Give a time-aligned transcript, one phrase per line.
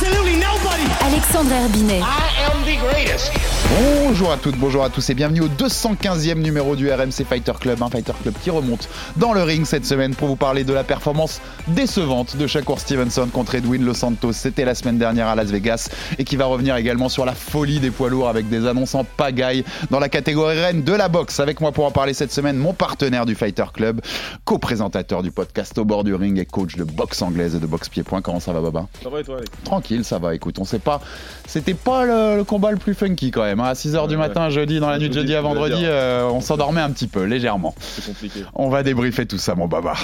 [0.00, 0.86] absolutely nobody.
[1.02, 2.00] Alexandre Herbinet.
[2.00, 3.30] I am the greatest.
[3.78, 7.80] Bonjour à toutes, bonjour à tous et bienvenue au 215e numéro du RMC Fighter Club,
[7.82, 10.82] un Fighter Club qui remonte dans le ring cette semaine pour vous parler de la
[10.82, 14.32] performance décevante de Shakur Stevenson contre Edwin Los Santos.
[14.32, 15.88] C'était la semaine dernière à Las Vegas
[16.18, 19.04] et qui va revenir également sur la folie des poids lourds avec des annonces en
[19.04, 21.38] pagaille dans la catégorie reine de la boxe.
[21.38, 24.00] Avec moi pour en parler cette semaine, mon partenaire du Fighter Club,
[24.44, 28.20] co-présentateur du podcast Au bord du ring et coach de boxe anglaise et de boxe-pied-point.
[28.20, 28.88] Comment ça va, Baba?
[29.02, 29.50] Ça va et toi, Alex?
[29.64, 30.34] Tranquille, ça va.
[30.34, 31.00] Écoute, on sait pas.
[31.46, 33.60] C'était pas le, le combat le plus funky quand même.
[33.60, 33.64] hein.
[33.64, 36.40] À 6h du Ouais, matin, jeudi, dans la nuit de Jeudi, à vendredi, euh, on
[36.40, 37.74] s'endormait un petit peu, légèrement.
[37.80, 38.44] C'est compliqué.
[38.54, 39.94] On va débriefer tout ça, mon Baba.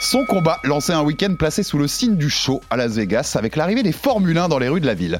[0.00, 3.56] Son combat lancé un week-end placé sous le signe du show à Las Vegas avec
[3.56, 5.18] l'arrivée des Formule 1 dans les rues de la ville.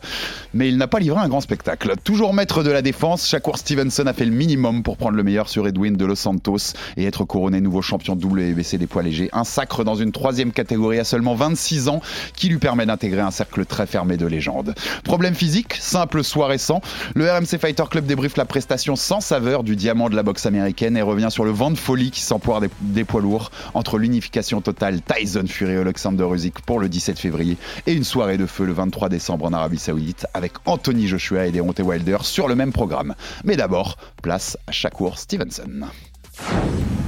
[0.55, 1.95] Mais il n'a pas livré un grand spectacle.
[2.05, 5.49] Toujours maître de la défense, Shakur Stevenson a fait le minimum pour prendre le meilleur
[5.49, 9.29] sur Edwin de Los Santos et être couronné nouveau champion WBC des poids légers.
[9.33, 12.01] Un sacre dans une troisième catégorie à seulement 26 ans
[12.37, 14.77] qui lui permet d'intégrer un cercle très fermé de légendes.
[15.03, 16.83] Problème physique, simple soit récent.
[17.17, 20.97] Le RMC Fighter Club débriefe la prestation sans saveur du diamant de la boxe américaine
[20.97, 24.63] et revient sur le vent de folie qui s'empoire des, des poids lourds entre l'unification
[24.69, 28.67] totale Tyson Fury et Alexander Usyk pour le 17 février et une soirée de feu
[28.67, 32.71] le 23 décembre en Arabie Saoudite avec Anthony Joshua et Deontay Wilder sur le même
[32.71, 33.15] programme.
[33.45, 35.87] Mais d'abord, place à Shakur Stevenson.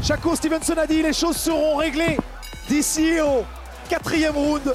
[0.03, 2.17] Shakur Stevenson a dit les choses seront réglées
[2.67, 3.45] d'ici au
[3.91, 4.75] quatrième round.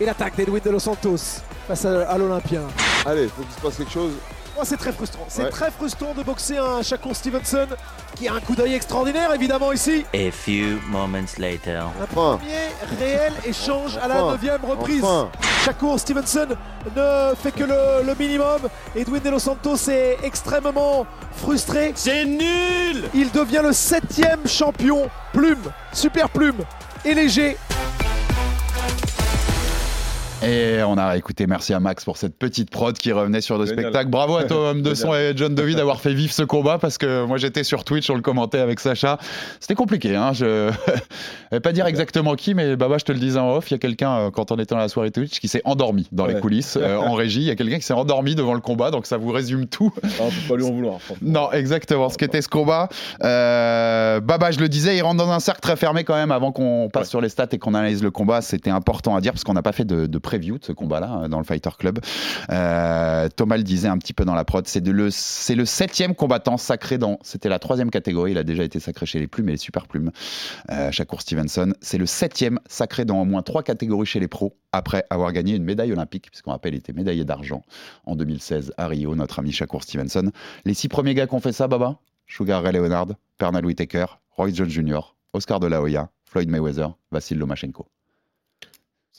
[0.00, 2.62] Et l'attaque d'Edwin de Los Santos face à, à l'Olympien.
[3.04, 4.12] Allez, faut qu'il se passe quelque chose.
[4.58, 5.24] Oh, c'est très frustrant.
[5.28, 5.50] C'est Ouais.
[5.50, 7.66] très frustrant de boxer un Shakur Stevenson
[8.16, 10.04] qui a un coup d'œil extraordinaire évidemment ici.
[10.14, 11.78] A few moments later.
[11.78, 12.38] Un Enfin.
[12.38, 15.02] premier réel échange à la neuvième reprise.
[15.02, 15.30] Enfin.
[15.64, 16.48] Shakur Stevenson
[16.94, 18.60] ne fait que le, le minimum.
[18.94, 21.92] Edwin de Los Santos est extrêmement frustré.
[21.94, 26.58] C'est nul Il devient le septième champion plume, super plume
[27.04, 27.56] et léger.
[30.44, 33.66] Et on a écouté, merci à Max pour cette petite prod qui revenait sur le
[33.66, 33.84] Génial.
[33.84, 34.10] spectacle.
[34.10, 36.98] Bravo à toi, homme de son et John Dovey d'avoir fait vivre ce combat parce
[36.98, 39.18] que moi j'étais sur Twitch, on le commentait avec Sacha.
[39.60, 40.32] C'était compliqué, hein.
[40.32, 40.70] Je
[41.52, 43.76] vais pas dire exactement qui, mais Baba, je te le disais en off, il y
[43.76, 46.40] a quelqu'un, euh, quand on était dans la soirée Twitch, qui s'est endormi dans les
[46.40, 47.40] coulisses, euh, en régie.
[47.42, 49.92] Il y a quelqu'un qui s'est endormi devant le combat, donc ça vous résume tout.
[50.02, 50.98] Ah, on peut pas lui en vouloir.
[51.20, 52.08] Non, exactement.
[52.08, 52.88] Ce qu'était ce combat.
[53.22, 56.50] Euh, Baba, je le disais, il rentre dans un cercle très fermé quand même avant
[56.52, 57.08] qu'on passe Ouais.
[57.10, 58.40] sur les stats et qu'on analyse le combat.
[58.42, 61.24] C'était important à dire parce qu'on n'a pas fait de, de preview de ce combat-là
[61.24, 61.98] euh, dans le Fighter Club.
[62.50, 64.66] Euh, Thomas le disait un petit peu dans la prod.
[64.66, 67.18] C'est le, le septième combattant sacré dans.
[67.22, 68.30] C'était la troisième catégorie.
[68.30, 70.10] Il a déjà été sacré chez les plumes et les super plumes.
[70.70, 71.74] Euh, Shakur Stevenson.
[71.82, 75.54] C'est le septième sacré dans au moins trois catégories chez les pros après avoir gagné
[75.54, 77.62] une médaille olympique, puisqu'on rappelle, il était médaillé d'argent
[78.06, 80.30] en 2016 à Rio, notre ami Shakur Stevenson.
[80.64, 81.98] Les six premiers gars qui ont fait ça, Baba?
[82.26, 85.00] Sugar Ray Leonard, Pernell Whitaker, Roy Jones Jr.,
[85.34, 87.91] Oscar de la Hoya, Floyd Mayweather, Vassil Lomachenko.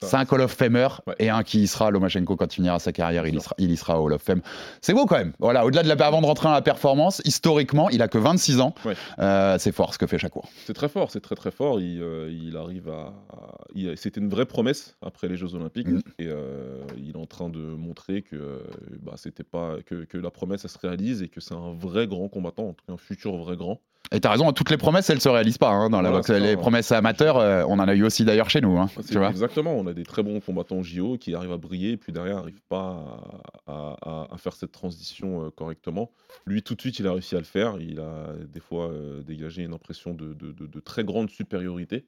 [0.03, 1.15] Ça- C'est un Call of Famer Ouais.
[1.19, 3.71] et un qui y sera Lomachenko quand il finira sa carrière, il y sera, il
[3.71, 4.41] y sera au Hall of Fame.
[4.81, 5.33] C'est beau quand même.
[5.39, 8.59] Voilà, au-delà de la avant de rentrer dans la performance, historiquement, il a que 26
[8.59, 8.75] ans.
[8.85, 8.93] Ouais.
[9.19, 10.49] Euh, c'est fort ce que fait Shakur.
[10.65, 11.79] C'est très fort, c'est très très fort.
[11.79, 13.13] Il, euh, il arrive à.
[13.31, 16.01] à- C'était une vraie promesse après les Jeux Olympiques Mhm.
[16.19, 18.61] et euh, il est en train de montrer que
[19.01, 22.07] bah, c'était pas que, que la promesse elle se réalise et que c'est un vrai
[22.07, 23.79] grand combattant, en tout cas un futur vrai grand.
[24.11, 26.27] Et t'as raison, toutes les promesses, elles se réalisent pas hein, dans la boxe.
[26.27, 28.77] ça, Les promesses amateurs, euh, on en a eu aussi d'ailleurs chez nous.
[28.77, 31.97] hein, tu vois exactement, on a des très bons combattants JO qui arrivent à briller
[31.97, 33.17] puis derrière n'arrivent pas
[33.65, 36.11] à, à- faire cette transition euh, correctement.
[36.45, 37.77] Lui, tout de suite, il a réussi à le faire.
[37.79, 42.05] Il a des fois euh, dégagé une impression de, de- de- de très grande supériorité.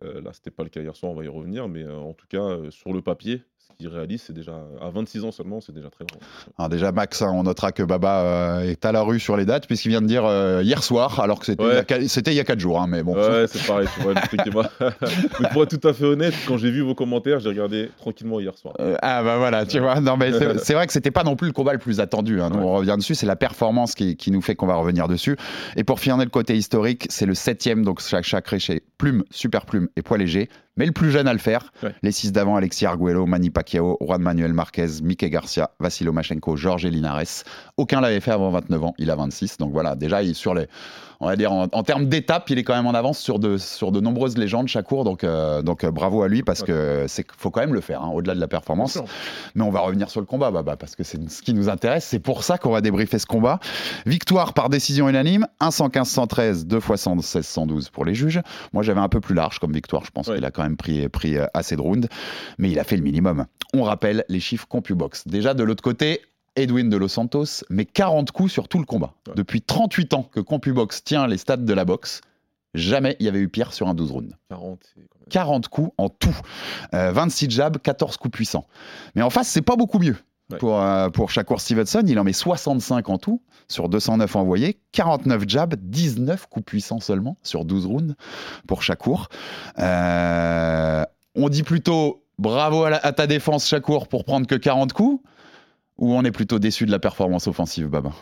[0.00, 2.56] Là, c'était pas le cas hier soir, on va y revenir, mais en tout cas,
[2.70, 3.44] sur le papier,
[3.76, 6.18] qu'il réalise, c'est déjà à 26 ans seulement, c'est déjà très grand.
[6.58, 9.44] Alors déjà, Max, hein, on notera que Baba euh, est à la rue sur les
[9.44, 11.70] dates, puisqu'il vient de dire euh, hier soir, alors que c'était Ouais.
[11.72, 12.80] il y a qua- c'était il y a 4 jours.
[12.80, 14.70] hein, mais bon, Ouais, c'est pareil, tu vois, pas-
[15.40, 18.40] Mais pour être tout à fait honnête, quand j'ai vu vos commentaires, j'ai regardé tranquillement
[18.40, 18.74] hier soir.
[18.80, 20.00] Euh, ah bah voilà, tu vois.
[20.00, 20.30] Non mais
[20.62, 22.40] c'est vrai que c'était pas non plus le combat le plus attendu.
[22.40, 22.50] hein.
[22.50, 25.36] Nous on revient dessus, c'est la performance qui, qui nous fait qu'on va revenir dessus.
[25.76, 29.66] Et pour finir le côté historique, c'est le septième donc chaque chacré chez Plume, Super
[29.66, 31.72] Plume et Poids léger, mais le plus jeune à le faire.
[31.82, 31.94] Ouais.
[32.02, 36.86] Les six d'avant Alexis Arguello, Manny Pacquiao, Juan Manuel Marquez, Mickey Garcia, Vassilo Machenko, Georges
[36.86, 37.44] Linares.
[37.76, 39.58] Aucun l'avait fait avant 29 ans, il a 26.
[39.58, 40.66] Donc voilà, déjà il est sur les
[41.22, 43.56] on va dire en, en termes d'étapes, il est quand même en avance sur de,
[43.56, 45.04] sur de nombreuses légendes chaque cours.
[45.04, 48.02] Donc, euh, donc euh, bravo à lui parce que c'est faut quand même le faire,
[48.02, 48.98] hein, au-delà de la performance.
[49.54, 52.04] Mais on va revenir sur le combat, Baba, parce que c'est ce qui nous intéresse.
[52.04, 53.60] C'est pour ça qu'on va débriefer ce combat.
[54.04, 58.40] Victoire par décision unanime, 1 115 113, 2 fois 116 112 pour les juges.
[58.72, 60.04] Moi, j'avais un peu plus large comme victoire.
[60.04, 60.34] Je pense Ouais.
[60.36, 62.08] qu'il a quand même pris, pris euh, assez de rounds,
[62.58, 63.46] mais il a fait le minimum.
[63.74, 65.26] On rappelle les chiffres CompuBox.
[65.28, 66.20] Déjà de l'autre côté.
[66.56, 69.14] Edwin de Los Santos met 40 coups sur tout le combat.
[69.26, 69.34] Ouais.
[69.36, 72.20] Depuis 38 ans que CompuBox tient les stats de la boxe,
[72.74, 74.34] jamais il y avait eu pire sur un 12 rounds.
[74.50, 76.36] 40, c'est quand même- 40 coups en tout.
[76.94, 78.66] Euh, 26 jabs, 14 coups puissants.
[79.14, 80.16] Mais en face, c'est pas beaucoup mieux.
[80.50, 80.58] Ouais.
[80.58, 85.44] Pour, euh, pour Shakur Stevenson, il en met 65 en tout sur 209 envoyés, 49
[85.48, 88.14] jabs, 19 coups puissants seulement sur 12 rounds
[88.66, 89.28] pour Shakur.
[89.78, 91.04] Euh,
[91.34, 95.22] on dit plutôt bravo à, la- à ta défense, Shakur, pour prendre que 40 coups
[95.98, 98.12] ou on est plutôt déçu de la performance offensive, Baba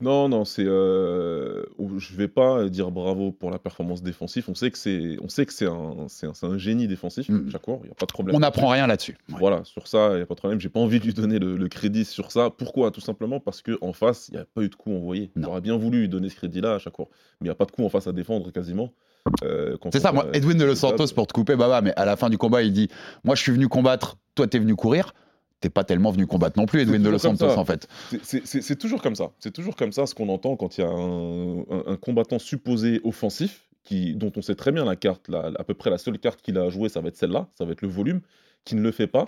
[0.00, 0.64] Non, non, c'est.
[0.66, 1.64] euh,
[1.96, 4.44] Je vais pas dire bravo pour la performance défensive.
[4.48, 7.28] On sait que c'est, on sait que c'est un, c'est un, génie défensif.
[7.28, 7.50] Mm.
[7.50, 8.36] Chaque fois, il y a pas de problème.
[8.36, 9.16] On n'apprend rien là-dessus.
[9.28, 10.60] Voilà, sur ça, il n'y a pas de problème.
[10.60, 12.50] J'ai pas envie de lui donner le, le crédit sur ça.
[12.50, 12.90] Pourquoi?
[12.90, 15.30] Tout simplement parce qu'en face, il n'y a pas eu de coup envoyé.
[15.36, 15.44] Non.
[15.48, 17.06] J'aurais bien voulu lui donner ce crédit-là à chaque fois.
[17.40, 18.90] Mais il n'y a pas de coup en face à défendre quasiment.
[19.42, 21.94] Euh, C'est on ça, moi, Edwin de Los ça, Santos, pour te couper, Baba, mais
[21.96, 22.88] à la fin du combat, il dit
[23.24, 25.14] Moi, je suis venu combattre, toi, t'es venu courir.
[25.60, 27.88] T'es pas tellement venu combattre non plus, Edwin de Los Santos, en fait.
[28.22, 29.30] C'est- toujours comme ça.
[29.38, 32.38] C'est toujours comme ça ce qu'on entend quand il y a un, un- un combattant
[32.38, 35.98] supposé offensif, qui, dont on sait très bien la carte, la- à peu près la
[35.98, 38.20] seule carte qu'il a à jouer, ça va être celle-là, ça va être le volume,
[38.64, 39.26] qui ne le fait pas,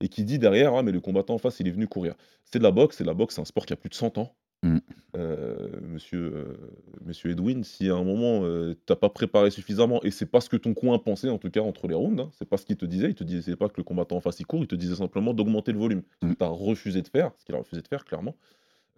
[0.00, 2.14] et qui dit derrière, ah mais le combattant en face, il est venu courir.
[2.44, 4.16] C'est de la boxe, et la boxe, c'est un sport qui a plus de 100
[4.18, 4.34] ans.
[4.62, 4.78] Mm.
[5.16, 6.56] Euh, monsieur, euh,
[7.04, 10.48] monsieur Edwin, si à un moment euh, t'as pas préparé suffisamment, et c'est pas ce
[10.48, 12.76] que ton coin pensait en tout cas entre les rounds, hein, c'est pas ce qu'il
[12.76, 14.74] te disait, il te disait pas que le combattant en face il court, il te
[14.74, 16.02] disait simplement d'augmenter le volume.
[16.20, 16.32] Ce Mm.
[16.32, 18.34] que tu as refusé de faire, ce qu'il a refusé de faire clairement.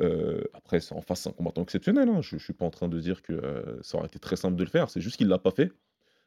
[0.02, 2.08] Euh, après, en face, c'est un combattant exceptionnel.
[2.08, 2.22] hein.
[2.22, 4.64] Je, je suis pas en train de dire que ça aurait été très simple de
[4.64, 4.88] le faire.
[4.88, 5.70] C'est juste qu'il l'a pas fait.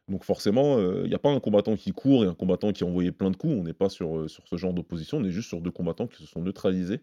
[0.10, 2.88] Donc forcément, il n'y a pas un combattant qui court et un combattant qui a
[2.88, 3.54] envoyé plein de coups.
[3.54, 5.18] On n'est pas sur, sur ce genre d'opposition.
[5.18, 7.02] On est juste sur deux combattants qui se sont neutralisés.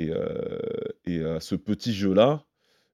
[0.00, 0.58] Et, euh,
[1.04, 2.46] et à ce petit jeu-là,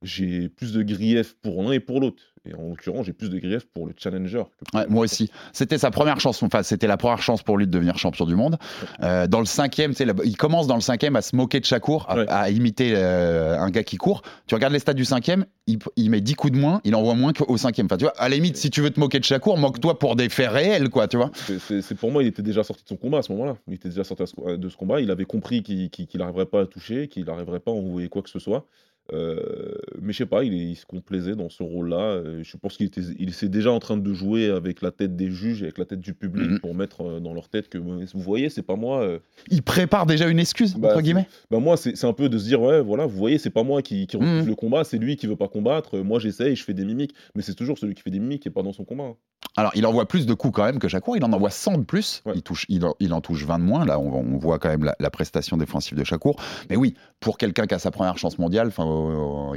[0.03, 2.23] j'ai plus de griefs pour l'un et pour l'autre.
[2.49, 4.45] Et en l'occurrence, j'ai plus de griefs pour le challenger.
[4.73, 5.31] que Ouais, moi aussi.
[5.53, 8.37] C'était sa première chance, enfin, c'était la première chance pour lui de devenir champion du
[8.37, 8.57] monde.
[9.03, 11.59] Euh, dans le cinquième, tu sais, là- il commence dans le cinquième à se moquer
[11.59, 12.27] de Shakur, à, Ouais.
[12.29, 14.23] à imiter euh, un gars qui court.
[14.47, 17.15] Tu regardes les stats du cinquième, il, il met 10 coups de moins, il envoie
[17.17, 17.87] moins qu'au cinquième.
[17.87, 20.15] Enfin, tu vois, à la limite, si tu veux te moquer de Shakur, moque-toi pour
[20.15, 21.33] des faits réels, quoi, tu vois.
[21.35, 23.57] C'est- pour moi, il était déjà sorti de son combat à ce moment-là.
[23.67, 25.01] Il était déjà sorti ce- de ce combat.
[25.01, 28.31] Il avait compris qu'il n'arriverait pas à toucher, qu'il n'arriverait pas à envoyer quoi que
[28.31, 28.67] ce soit.
[29.13, 31.97] Euh, mais je sais pas, il, se complaisait dans ce rôle-là.
[31.97, 35.17] Euh, Je pense qu'il était, il était déjà en train de jouer avec la tête
[35.17, 36.59] des juges et avec la tête du public Mhm.
[36.61, 39.03] pour mettre euh, dans leur tête que vous voyez, c'est pas moi.
[39.03, 39.19] euh,
[39.51, 41.27] Il prépare déjà une excuse, Bah, entre guillemets.
[41.51, 43.83] bah moi, c'est un peu de se dire, ouais, voilà, vous voyez, c'est pas moi
[43.83, 44.49] qui, qui refuse Mhm.
[44.49, 45.99] le combat, c'est lui qui veut pas combattre.
[45.99, 48.49] Moi, j'essaye, je fais des mimiques, mais c'est toujours celui qui fait des mimiques qui
[48.49, 49.05] est pas dans son combat.
[49.05, 49.17] hein.
[49.59, 51.17] Alors, il envoie plus de coups quand même que Shakur.
[51.17, 52.23] Il en envoie 100 de plus.
[52.27, 52.33] Ouais.
[52.35, 53.87] Il, touche, il, en, il en touche 20 de moins.
[53.87, 56.37] Là, on, on voit quand même la, la prestation défensive de Shakur.
[56.69, 58.96] Mais oui, pour quelqu'un qui a sa première chance mondiale, enfin, euh,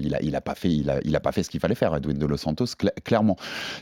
[0.02, 1.76] il, a, il, a pas fait, il, a, il a pas fait ce qu'il fallait
[1.76, 3.36] faire, Edwin de Los Santos, cla- clairement.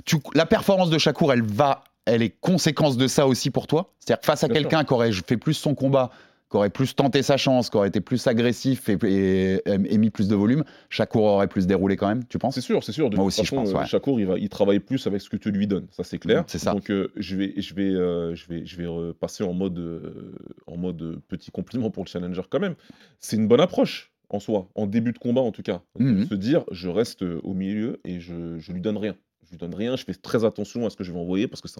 [0.05, 1.83] Tu- la performance de Shakur, elle va.
[2.09, 3.93] Elle est conséquence de ça aussi pour toi?
[3.99, 6.09] C'est-à-dire face à quelqu'un qui aurait fait plus son combat,
[6.49, 10.09] qui aurait plus tenté sa chance, qui aurait été plus agressif et, et- et mis
[10.09, 12.55] plus de volume, Shakur aurait plus déroulé quand même, tu penses?
[12.55, 13.09] C'est sûr, c'est sûr.
[13.09, 13.85] De Moi aussi, je pense, euh, ouais.
[13.85, 16.45] Shakur, il, va, il travaille plus avec ce que tu lui donnes, ça c'est clair.
[16.47, 16.71] C'est ça.
[16.71, 20.33] Donc euh, je vais, je vais, euh, je vais, je vais repasser en mode, euh,
[20.65, 22.75] en mode euh, petit compliment pour le challenger quand même.
[23.19, 25.81] C'est une bonne approche en soi, en début de combat en tout cas.
[25.99, 26.25] Mhm.
[26.25, 29.15] Se dire, je reste euh, au milieu et je, je lui donne rien.
[29.47, 31.61] Je lui donne rien, je fais très attention à ce que je vais envoyer parce
[31.61, 31.79] que c'est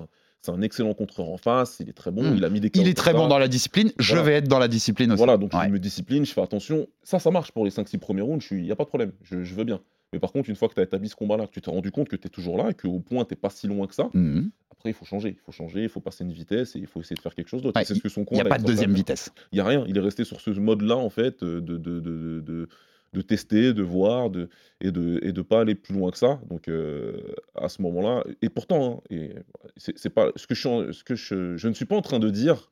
[0.52, 2.38] un, excellent contreur en face, il est très bon, Mhm.
[2.38, 3.92] il a mis des Il est très bon dans la discipline.
[4.00, 4.24] Je Voilà.
[4.24, 5.18] vais être dans la discipline aussi.
[5.18, 5.66] Voilà, donc Ouais.
[5.66, 6.88] je me discipline, je fais attention.
[7.04, 9.44] Ça, ça marche pour les 5-6 premiers rounds, il n'y a pas de problème, je,
[9.44, 9.82] je veux bien.
[10.14, 11.92] Mais par contre, une fois que tu as établi ce combat-là, que tu t'es rendu
[11.92, 14.10] compte que tu es toujours là, et qu'au point, tu pas si loin que ça,
[14.14, 14.50] Mhm.
[14.72, 15.30] après, il faut changer.
[15.38, 17.50] Il faut changer, il faut passer une vitesse et il faut essayer de faire quelque
[17.50, 17.78] chose d'autre.
[17.78, 19.32] Ouais, c'est ce que son Il n'y a pas de deuxième vitesse.
[19.52, 19.84] Il n'y a rien.
[19.90, 22.70] Il est resté sur ce mode-là, en fait, euh, de, de, de, de,
[23.14, 24.50] de- tester, de voir de,
[24.82, 26.40] et de et de pas aller plus loin que ça.
[26.50, 27.14] Donc, euh,
[27.56, 29.36] à ce moment-là, et pourtant, hein, et
[29.78, 32.02] c'est pas ce que, je, suis en- ce que je, je ne suis pas en
[32.02, 32.72] train de dire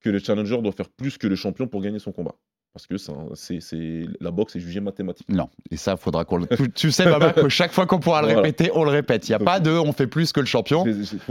[0.00, 2.34] que le challenger doit faire plus que le champion pour gagner son combat.
[2.74, 5.28] Parce que c'est la boxe est jugée mathématique.
[5.28, 6.46] Non, et ça, faudra qu'on le.
[6.48, 8.42] Tu, tu sais, Baba, que chaque fois qu'on pourra le Voilà.
[8.42, 9.28] répéter, on le répète.
[9.28, 10.84] Il n'y a Donc- pas de on fait plus que le champion.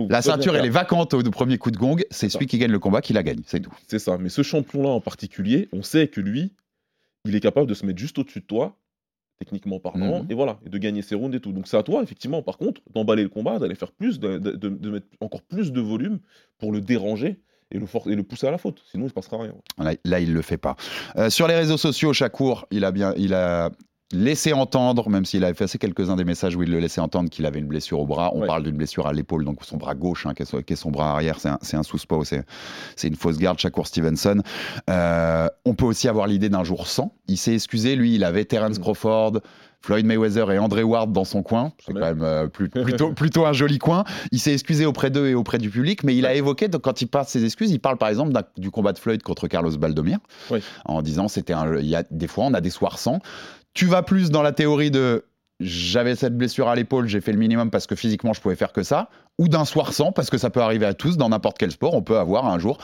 [0.10, 1.98] La ceinture, elle est vacante au premier coup de gong.
[2.12, 3.42] C'est celui qui gagne le combat qui la gagne.
[3.46, 3.74] C'est tout.
[3.90, 4.18] C'est ça.
[4.18, 6.54] Mais ce champion-là en particulier, on sait que lui,
[7.26, 8.76] il est capable de se mettre juste au-dessus de toi,
[9.40, 10.32] techniquement parlant, Mhm.
[10.32, 11.52] et voilà, et de gagner ses rounds et tout.
[11.52, 14.52] Donc c'est à toi, effectivement, par contre, d'emballer le combat, d'aller faire plus, de, de-
[14.52, 16.20] de- de mettre encore plus de volume
[16.58, 17.40] pour le déranger
[17.72, 18.84] et le, for- et le pousser à la faute.
[18.92, 19.54] Sinon, il se passera rien.
[19.80, 20.76] Là, là, il le fait pas.
[21.18, 23.72] Euh, sur les réseaux sociaux, Shakur, il a bien, il a,
[24.14, 27.46] laissé entendre, même s'il a effacé quelques-uns des messages où il le laissait entendre qu'il
[27.46, 28.32] avait une blessure au bras.
[28.34, 28.48] On Ouais.
[28.48, 30.78] parle d'une blessure à l'épaule, donc son bras gauche, hein, qui, est son, qui est
[30.78, 32.26] son bras arrière, c'est un, un sous-spot,
[32.96, 34.42] c'est une fausse garde, Shakur Stevenson.
[34.90, 37.14] Euh, on peut aussi avoir l'idée d'un jour sans.
[37.28, 38.82] Il s'est excusé, lui, il avait Terence Mm.
[38.82, 39.32] Crawford.
[39.86, 43.46] Floyd Mayweather et André Ward dans son coin, c'est quand même euh, plus- plutôt, plutôt
[43.46, 44.06] un joli coin.
[44.32, 47.02] Il s'est excusé auprès d'eux et auprès du public, mais il a évoqué, donc, quand
[47.02, 50.20] il parle ses excuses, il parle par exemple du combat de Floyd contre Carlos Baldomir,
[50.52, 50.60] Oui.
[50.86, 53.20] en disant c'était un, il y a des fois on a des soirs sans.
[53.74, 55.26] Tu vas plus dans la théorie de
[55.60, 58.74] j'avais cette blessure à l'épaule, j'ai fait le minimum parce que physiquement je pouvais faire
[58.74, 61.58] que ça, ou d'un soir sans parce que ça peut arriver à tous dans n'importe
[61.58, 61.94] quel sport.
[61.94, 62.78] On peut avoir un jour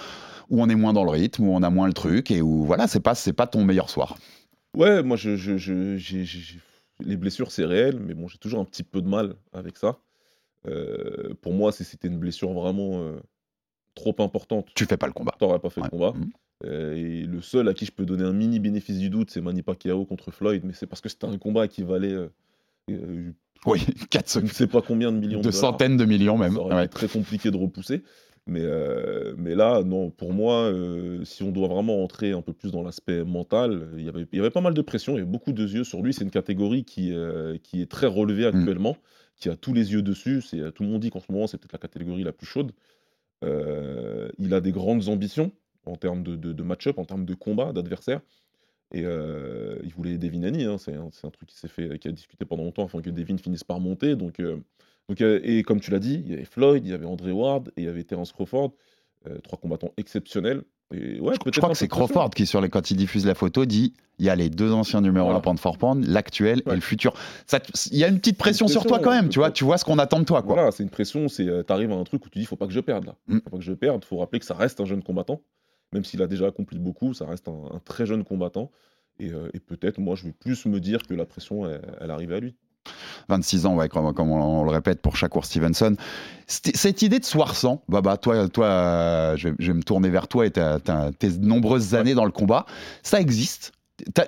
[0.49, 2.63] où on est moins dans le rythme, où on a moins le truc et où
[2.63, 4.17] voilà, c'est pas c'est pas ton meilleur soir.
[4.75, 6.57] Ouais, moi, je, je, je-
[7.03, 9.97] les blessures, c'est réel, mais bon, j'ai toujours un petit peu de mal avec ça.
[10.67, 13.19] Euh, pour moi, si c'était une blessure vraiment euh,
[13.95, 15.33] trop importante, Tu fais pas le combat.
[15.39, 15.87] t'aurais pas fait Ouais.
[15.91, 16.13] le combat.
[16.15, 16.29] Mhm.
[16.65, 19.41] Euh, et le seul à qui je peux donner un mini bénéfice du doute, c'est
[19.41, 22.27] Manny Pacquiao contre Floyd, mais c'est parce que c'était un combat qui valait euh,
[22.91, 23.31] euh,
[23.65, 25.59] Oui, 4 je ne sais pas combien de millions de, de dollars.
[25.71, 26.53] centaines de millions même.
[26.55, 26.85] Ça aurait Ouais.
[26.85, 28.03] été très compliqué de repousser.
[28.47, 32.51] Mais, euh, mais là, non, pour moi, euh, si on doit vraiment entrer un peu
[32.51, 35.17] plus dans l'aspect mental, il y avait- il y avait pas mal de pression, il
[35.17, 36.13] y avait beaucoup de yeux sur lui.
[36.13, 38.55] C'est une catégorie qui, euh, qui est très relevée Mm.
[38.57, 38.97] actuellement,
[39.35, 40.41] qui a tous les yeux dessus.
[40.73, 42.71] Tout le monde dit qu'en ce moment, c'est peut-être la catégorie la plus chaude.
[43.43, 45.51] Il a des grandes ambitions
[45.85, 48.21] en termes de, de, de match-up, en termes de combat, d'adversaire.
[48.91, 52.11] Et euh, il voulait Devin Haney, hein, c'est un, truc qui s'est fait, qui a
[52.11, 54.15] discuté pendant longtemps afin que Devin finisse par monter.
[54.15, 54.57] Donc, euh,
[55.09, 57.31] donc, euh, et comme tu l'as dit, il y avait Floyd, il y avait André
[57.31, 58.73] Ward et il y avait Terence Crawford,
[59.27, 60.63] euh, trois combattants exceptionnels.
[60.91, 61.87] Et ouais, Je, crois que c'est.
[61.87, 64.71] Crawford qui, sur les, quand il diffuse la photo, dit il y a les deux
[64.71, 65.57] anciens numéros Voilà.
[65.57, 67.13] for pound, l'actuel et le futur.
[67.91, 69.85] Il y a une petite pression sur toi quand même, tu vois, tu vois ce
[69.85, 70.41] qu'on attend de toi.
[70.41, 70.55] Quoi.
[70.55, 72.73] Voilà, c'est une pression, c'est t'arrives à un truc où tu dis faut pas que
[72.73, 73.15] je perde là.
[73.27, 73.37] Mm.
[73.43, 75.41] Faut pas que je perde, faut rappeler que ça reste un jeune combattant,
[75.93, 78.71] même s'il a déjà accompli beaucoup, ça reste un, un très jeune combattant.
[79.19, 82.11] Et, euh, et peut-être, moi, je vais plus me dire que la pression, elle, elle
[82.11, 82.55] arrive à lui.
[83.27, 85.95] 26 ans, ouais, comme, comme on, on le répète pour Shakur Stevenson.
[86.47, 89.83] Cette, idée de soir sans, bah, bah, toi, toi euh, je, vais, je vais me
[89.83, 92.65] tourner vers toi et tes nombreuses années dans le combat,
[93.03, 93.73] ça existe.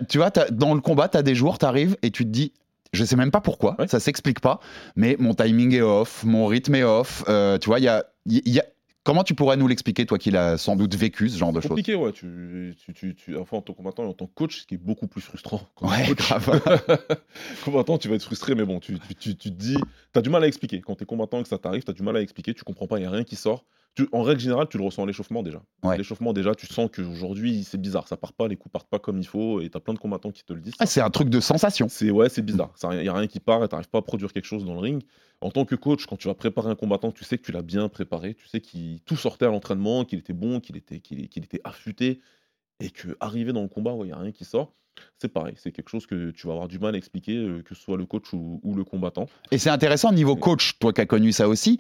[0.10, 2.52] Tu vois, dans le combat, tu as des jours, tu arrives et tu te dis.
[2.94, 3.88] Je sais même pas pourquoi, Ouais.
[3.88, 4.60] ça s'explique pas,
[4.98, 7.24] mais mon timing est off, mon rythme est off.
[7.30, 8.66] euh, tu vois, il y a, il y a-
[9.04, 11.70] Comment tu pourrais nous l'expliquer, toi qui l'as sans doute vécu ce genre de choses
[11.70, 12.12] Compliqué, ouais.
[12.12, 14.66] Tu, tu, tu, tu- enfin, en tant que combattant et en tant que coach, ce
[14.68, 15.62] qui est beaucoup plus frustrant.
[15.76, 16.18] Quand Ouais, coach.
[16.18, 16.62] grave.
[17.66, 19.76] combattant, tu vas être frustré, mais bon, tu, tu, tu, tu te dis,
[20.14, 20.82] tu as du mal à expliquer.
[20.82, 22.64] Quand tu es combattant et que ça t'arrive, tu as du mal à expliquer, tu
[22.64, 23.66] comprends pas, il n'y a rien qui sort.
[23.96, 25.62] Tu- en règle générale, tu le ressens à l'échauffement déjà.
[25.84, 25.98] Ouais.
[25.98, 29.20] L'échauffement, déjà, tu sens qu'aujourd'hui, c'est bizarre, ça part pas, les coups partent pas comme
[29.20, 30.76] il faut, et tu as plein de combattants qui te le disent.
[30.80, 31.88] Ah, c'est un truc de sensation.
[31.90, 32.74] C'est ouais, c'est bizarre.
[32.92, 34.80] Il n'y a rien qui part et tu pas à produire quelque chose dans le
[34.80, 35.04] ring.
[35.42, 37.64] En tant que coach, quand tu vas préparer un combattant, tu sais que tu l'as
[37.64, 41.28] bien préparé, tu sais qu'il tout sortait à l'entraînement, qu'il était bon, qu'il était, qu'il
[41.28, 42.22] qu'il était affûté,
[42.80, 44.74] et que arrivé dans le combat, il n'y a rien qui sort.
[45.18, 47.74] C'est pareil, c'est quelque chose que tu vas avoir du mal à expliquer, euh, que
[47.76, 49.28] ce soit le coach ou, ou le combattant.
[49.52, 51.78] Et c'est intéressant niveau coach, toi qui as connu ça aussi.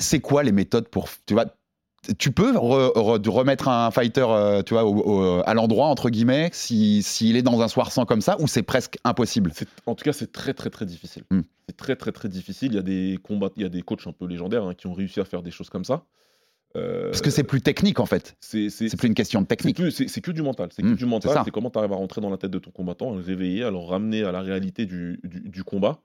[0.00, 1.44] C'est quoi les méthodes pour tu vois
[2.18, 6.08] tu peux re- re- remettre un fighter euh, tu vois au- au- à l'endroit entre
[6.08, 9.52] guillemets si s'il est dans un soir sans comme ça ou c'est presque impossible?
[9.84, 11.24] En tout cas, c'est très très très difficile.
[11.30, 11.40] Mm.
[11.68, 12.72] C'est très très très difficile.
[12.72, 14.86] Il y a des combats, il y a des coachs un peu légendaires hein, qui
[14.86, 16.04] ont réussi à faire des choses comme ça.
[16.76, 18.34] Euh, Parce que c'est plus technique en fait.
[18.40, 19.78] c'est plus une question de technique.
[19.90, 20.70] C'est que du mental.
[20.74, 21.42] C'est Mm, que du mental.
[21.44, 23.62] c'est comment tu arrives à rentrer dans la tête de ton combattant, à le réveiller,
[23.64, 25.98] à le ramener à la réalité du, du- du combat.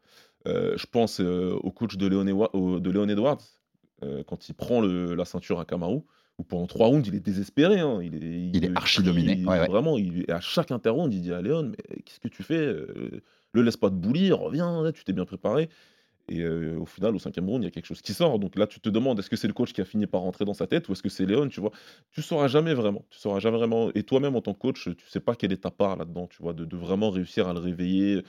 [0.47, 3.37] Euh, je pense au coach de Léon, Ewa- au- de Léon Edwards,
[4.05, 6.00] euh, quand il prend le- la ceinture à Kamaru,
[6.38, 7.79] où pendant trois rounds, il est désespéré.
[7.79, 8.00] hein.
[8.03, 9.67] Il est, Il est archi dominé, il- ouais, ouais.
[9.67, 13.21] Vraiment, il, à chaque interround, il dit à Léon Mais qu'est-ce que tu fais Euh,
[13.53, 15.69] Le laisse pas te boulir, reviens, là, tu t'es bien préparé.
[16.27, 18.39] Et euh, au final, au cinquième round, il y a quelque chose qui sort.
[18.39, 20.43] Donc là, tu te demandes est-ce que c'est le coach qui a fini par rentrer
[20.43, 21.71] dans sa tête ou est-ce que c'est Léon, tu vois
[22.12, 23.05] Tu sauras jamais vraiment.
[23.12, 23.91] Tu sauras jamais vraiment.
[23.93, 26.41] Et toi-même, en tant que coach, tu sais pas quelle est ta part là-dedans, tu
[26.41, 28.24] vois, de, de vraiment réussir à le réveiller.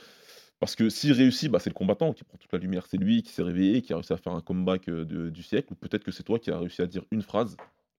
[0.59, 2.87] Parce que s'il réussit, bah, c'est le combattant qui prend toute la lumière.
[2.87, 5.73] C'est lui qui s'est réveillé, qui a réussi à faire un comeback euh, du siècle.
[5.73, 7.57] Ou peut-être que c'est toi qui as réussi à dire une phrase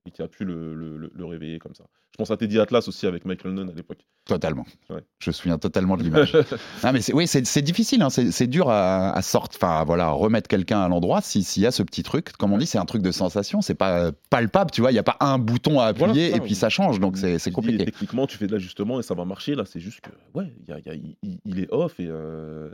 [0.08, 1.84] et qui a pu le, le- le- le réveiller comme ça.
[2.12, 4.00] Je pense à Teddy Atlas aussi avec Michael Nunn à l'époque.
[4.26, 4.66] Totalement.
[4.90, 5.04] Ouais.
[5.20, 6.36] Je me souviens totalement de l'image.
[6.84, 10.80] Ah, mais oui, c'est, difficile, hein, c'est, dur à, à sortir, enfin voilà, remettre quelqu'un
[10.82, 12.32] à l'endroit si- s'il y a ce petit truc.
[12.34, 15.00] Comme on dit, c'est un truc de sensation, c'est pas palpable, tu vois, il n'y
[15.00, 16.38] a pas un bouton à appuyer ça.
[16.38, 17.86] et puis ça change, donc c'est, Je dis, compliqué.
[17.86, 19.54] techniquement, tu fais de l'ajustement et ça va marcher.
[19.56, 21.72] Là, c'est juste que, ouais, il y a- il y a- il- il- il est
[21.72, 22.72] off et euh,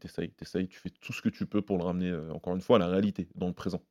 [0.00, 2.76] t'essayes, tu fais tout ce que tu peux pour le ramener, euh, encore une fois,
[2.76, 3.82] à la réalité, dans le présent.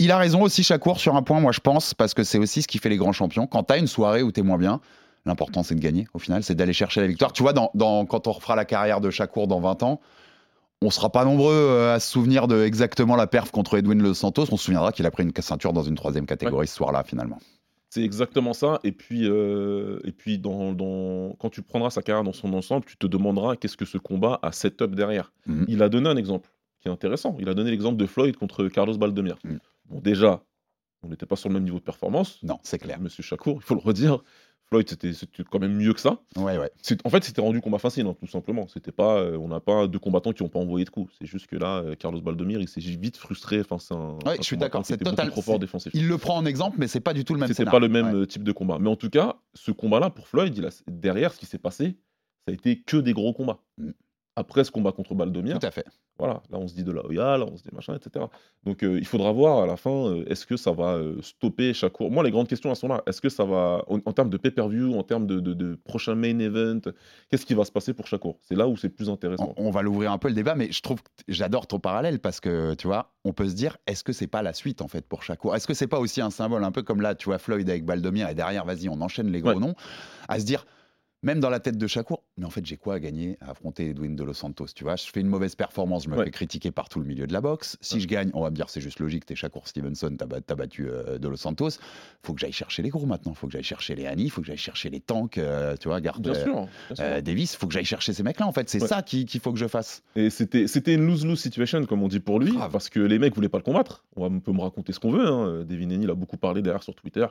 [0.00, 2.62] Il a raison aussi, Chakour, sur un point, moi je pense, parce que c'est aussi
[2.62, 3.46] ce qui fait les grands champions.
[3.46, 4.80] Quand tu as une soirée où tu es moins bien,
[5.26, 7.32] l'important c'est de gagner, au final, c'est d'aller chercher la victoire.
[7.32, 10.00] Tu vois, dans, dans- quand on refera la carrière de Chakour dans 20 ans,
[10.80, 14.14] on sera pas nombreux euh, à se souvenir de exactement la perf contre Edwin Los
[14.14, 14.44] Santos.
[14.52, 17.38] On se souviendra qu'il a pris une ceinture dans une troisième catégorie ce soir-là, finalement.
[17.90, 18.78] C'est exactement ça.
[18.84, 22.84] Et puis, euh, et puis dans, dans- quand tu prendras sa carrière dans son ensemble,
[22.84, 25.32] tu te demanderas qu'est-ce que ce combat a setup derrière.
[25.46, 25.64] Mhm.
[25.66, 26.48] Il a donné un exemple
[26.80, 27.34] qui est intéressant.
[27.40, 29.36] Il a donné l'exemple de Floyd contre Carlos Baldemir.
[29.42, 29.58] Mhm.
[29.88, 30.44] Bon, déjà,
[31.02, 32.42] on n'était pas sur le même niveau de performance.
[32.42, 33.00] Non, c'est clair.
[33.00, 34.22] Monsieur Chakour, il faut le redire.
[34.68, 35.12] Floyd, c'était
[35.50, 36.20] quand même mieux que ça.
[36.36, 36.70] Ouais, ouais.
[37.04, 38.68] En fait, c'était rendu combat facile, hein, tout simplement.
[38.68, 41.10] C'était pas, euh, on n'a pas deux combattants qui n'ont pas envoyé de coups.
[41.18, 43.60] C'est juste que là, euh, Carlos Baldemir, il s'est vite frustré.
[43.60, 45.90] Enfin, c'est un, Ouais, un je suis d'accord, c'est total- trop fort défensif.
[45.94, 47.88] Il le prend en exemple, mais c'est pas du tout le même C'était pas le
[47.88, 48.78] même euh, type de combat.
[48.78, 50.70] Mais en tout cas, ce combat-là, pour Floyd, il a...
[50.86, 51.96] derrière, ce qui s'est passé,
[52.46, 53.60] ça a été que des gros combats.
[53.78, 53.90] Mm.
[54.38, 55.84] Après ce combat contre Baldomir, Tout à fait.
[56.18, 58.24] voilà, là on se dit de la Oya, là on se dit machin, etc.
[58.64, 61.74] Donc euh, il faudra voir à la fin, euh, est-ce que ça va euh, stopper
[61.74, 63.02] chaque cours Moi, les grandes questions elles sont là.
[63.06, 66.14] Est-ce que ça va, en, en termes de pay-per-view, en termes de, de- de prochain
[66.14, 66.80] main event,
[67.30, 69.52] qu'est-ce qui va se passer pour chaque cours C'est là où c'est plus intéressant.
[69.56, 72.38] On, on va l'ouvrir un peu le débat, mais je trouve j'adore ton parallèle parce
[72.40, 75.04] que tu vois, on peut se dire, est-ce que c'est pas la suite en fait
[75.06, 75.56] pour Shakur?
[75.56, 77.84] Est-ce que c'est pas aussi un symbole un peu comme là, tu vois, Floyd avec
[77.84, 79.58] Baldomir et derrière, vas-y, on enchaîne les gros Ouais.
[79.58, 79.74] noms,
[80.28, 80.64] à se dire.
[81.24, 83.90] Même dans la tête de Shakur, mais en fait, j'ai quoi à gagner à affronter
[83.90, 86.24] Edwin de Los Santos Tu vois, je fais une mauvaise performance, je me Ouais.
[86.24, 87.76] fais critiquer par tout le milieu de la boxe.
[87.80, 88.00] Si Ouais.
[88.00, 90.54] je gagne, on va me dire c'est juste logique, t'es Shakur Stevenson, t'as ba- t'as
[90.54, 91.70] battu euh, de Los Santos.
[92.22, 93.34] Faut que j'aille chercher les gros maintenant.
[93.34, 96.00] Faut que j'aille chercher les Annie, faut que j'aille chercher les tanks, euh, tu vois,
[96.00, 96.54] garde Bien euh, sûr.
[96.54, 97.04] bien sûr.
[97.04, 97.56] euh, Davis.
[97.56, 98.46] Faut que j'aille chercher ces mecs-là.
[98.46, 98.88] En fait, c'est Ouais.
[98.88, 100.02] ça qui- qu'il faut que je fasse.
[100.16, 102.70] Et c'était une lose-lose situation, comme on dit pour lui, Grave.
[102.72, 104.04] parce que les mecs voulaient pas le combattre.
[104.16, 105.26] On, peut me raconter ce qu'on veut.
[105.26, 105.64] Hein.
[105.68, 107.26] Devin Haney, il a beaucoup parlé derrière sur Twitter.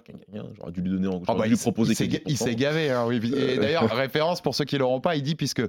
[0.58, 2.24] J'aurais dû lui donner en Ah j'aurais bah, dû il proposer s'est ga- 15%.
[2.28, 2.90] il s'est gavé.
[2.92, 3.18] hein, oui.
[3.36, 5.63] Et d'ailleurs, référence pour ceux qui l'auront pas, il dit puisque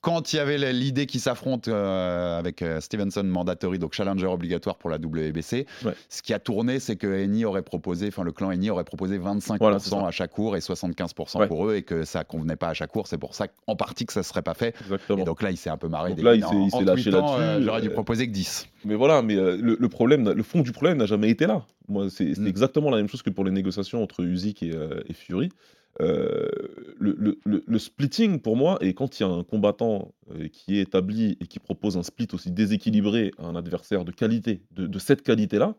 [0.00, 4.76] quand il y avait l'idée qui s'affronte euh, avec euh, Stevenson Mandatory, donc challenger obligatoire
[4.76, 5.92] pour la WBC, Ouais.
[6.08, 9.18] ce qui a tourné, c'est que Eni aurait proposé, enfin le clan Eni aurait proposé
[9.18, 10.06] 25% Voilà, c'est ça.
[10.06, 11.48] à chaque cours et 75% Ouais.
[11.48, 13.08] pour eux et que ça convenait pas à chaque cours.
[13.08, 14.72] C'est pour ça qu'en partie que ça serait pas fait.
[14.82, 15.18] Exactement.
[15.22, 16.14] Et donc là, il s'est un peu marré.
[16.14, 18.68] Des là, il s'est- en- en lâché là-dessus, J'aurais dû euh, proposer que 10.
[18.84, 21.64] Mais voilà, mais euh, le, le problème, le fond du problème n'a jamais été là.
[21.88, 22.46] Moi, c'est Mm.
[22.46, 25.48] exactement la même chose que pour les négociations entre Usyk et, euh, et Fury.
[26.00, 26.48] Euh,
[26.98, 30.78] le, le- le- splitting, pour moi, et quand il y a un combattant euh, qui
[30.78, 34.98] est établi et qui propose un split aussi déséquilibré à un adversaire de qualité, de,
[35.00, 35.74] cette qualité-là,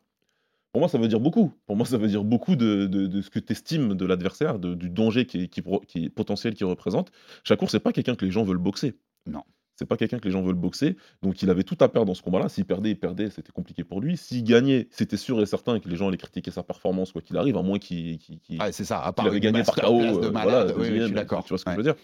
[0.73, 1.53] pour moi, ça veut dire beaucoup.
[1.67, 4.89] Pour moi, ça veut dire beaucoup de, de- ce que tu estimes de l'adversaire, du
[4.89, 7.11] danger qui est, qui, qui potentiel qu'il représente.
[7.43, 8.95] Shakur, c'est pas quelqu'un que les gens veulent boxer.
[9.25, 9.43] Non.
[9.79, 10.97] C'est pas quelqu'un que les gens veulent boxer.
[11.23, 12.49] Donc il avait tout à perdre dans ce combat-là.
[12.49, 14.17] S'il perdait, il perdait, c'était compliqué pour lui.
[14.17, 17.37] S'il gagnait, c'était sûr et certain que les gens allaient critiquer sa performance, quoi qu'il
[17.37, 18.99] arrive, à moins qu'il qu'il- qu'il- Ah, c'est ça.
[18.99, 20.01] À qu'il part avait une gagné par KO.
[20.01, 21.43] euh, voilà, Oui, oui, je suis d'accord.
[21.45, 21.75] Tu vois ce que Ouais.
[21.75, 21.95] je veux dire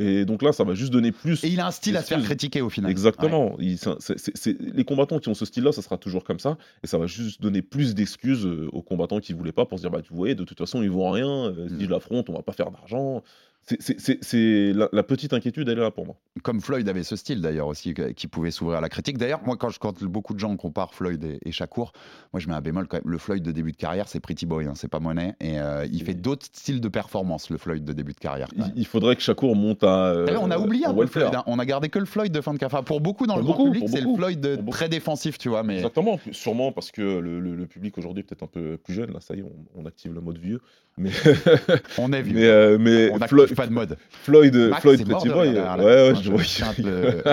[0.00, 1.42] Et donc là, ça va juste donner plus.
[1.42, 2.86] Et il a un style à se faire critiquer au final.
[2.88, 2.92] Ouais.
[2.92, 3.56] Exactement.
[3.58, 6.56] Les combattants qui ont ce style-là, ça sera toujours comme ça.
[6.82, 9.82] Et ça va juste donner plus d'excuses euh, aux combattants qui voulaient pas pour se
[9.82, 11.28] dire bah, tu voyez, de toute façon, ils vont rien.
[11.46, 11.78] euh, Mm.
[11.78, 13.22] Si je l'affronte, on va pas faire d'argent.
[13.62, 16.16] C'est- la, la petite inquiétude, elle est là pour moi.
[16.42, 19.18] Comme Floyd avait ce style d'ailleurs aussi, qui pouvait s'ouvrir à la critique.
[19.18, 21.92] D'ailleurs, moi, quand, je- quand beaucoup de gens comparent Floyd et, et Shakur,
[22.32, 23.10] moi je mets un bémol quand même.
[23.12, 25.34] Le Floyd de début de carrière, c'est Pretty Boy, hein, c'est pas monnaie.
[25.40, 28.48] Et euh, il fait d'autres styles de performance, le Floyd de début de carrière.
[28.74, 30.06] Il, faudrait que Shakur monte à.
[30.12, 31.06] euh, on a oublié un peu le.
[31.06, 31.34] Floyd.
[31.34, 31.42] hein.
[31.46, 32.84] On a gardé que le Floyd de fin de carrière.
[32.84, 34.14] Pour beaucoup dans Pour le grand beaucoup, public, pour c'est le.
[34.14, 35.62] Floyd de- très défensif, tu vois.
[35.62, 38.94] Mais Exactement, sûrement parce que le, le- le public aujourd'hui est peut-être un peu plus
[38.94, 39.12] jeune.
[39.12, 40.60] Là, ça y est, on, on active le mode vieux.
[40.96, 41.10] Mais,
[41.98, 42.32] on est vu.
[42.34, 43.96] mais, euh, mais on Floyd, pas de mode.
[44.10, 45.56] Floyd, Max, Floyd Pretty Boy.
[45.56, 46.42] euh, ouais, ouais, je vois.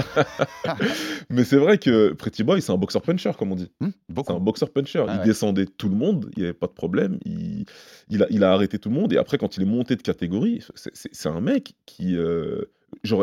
[1.29, 3.71] mais c'est vrai que Pretty Boy, c'est un boxeur puncher, comme on dit.
[3.79, 5.03] Hmm, C'est un boxeur puncher.
[5.07, 5.25] Ah il ouais.
[5.25, 7.19] descendait tout le monde, il n'y avait pas de problème.
[7.25, 7.65] Il,
[8.09, 9.13] il, a, il a arrêté tout le monde.
[9.13, 12.15] Et après, quand il est monté de catégorie, c'est- un mec qui.
[12.15, 12.61] euh,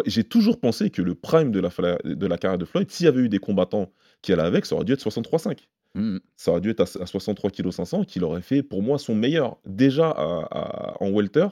[0.07, 1.71] J'ai toujours pensé que le prime de la,
[2.05, 3.91] de la carrière de Floyd, s'il y avait eu des combattants
[4.23, 5.57] qui allaient avec, ça aurait dû être 63,5.
[5.95, 6.19] Hmm.
[6.37, 9.15] Ça aurait dû être à, à 63 kg 500, qu'il aurait fait pour moi son
[9.15, 9.59] meilleur.
[9.67, 11.49] Déjà à- à- en welter,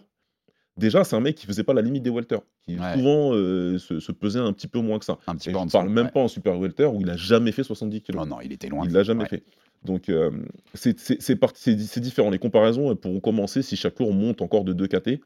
[0.77, 2.95] déjà c'est un mec qui faisait pas la limite des welter, qui Ouais.
[2.95, 5.19] souvent euh, se, se pesait un petit peu moins que ça.
[5.27, 6.11] Un petit Et peu je ne parle même ouais.
[6.13, 8.15] pas en super welter où il a jamais fait 70 kg.
[8.17, 8.85] Non, non, il était loin.
[8.87, 9.29] Il l'a jamais Ouais.
[9.29, 9.45] fait.
[9.85, 10.31] Donc euh,
[10.75, 12.31] c'est différent.
[12.31, 15.21] Les comparaisons elles pourront commencer si chaque jour monte encore de 2 KT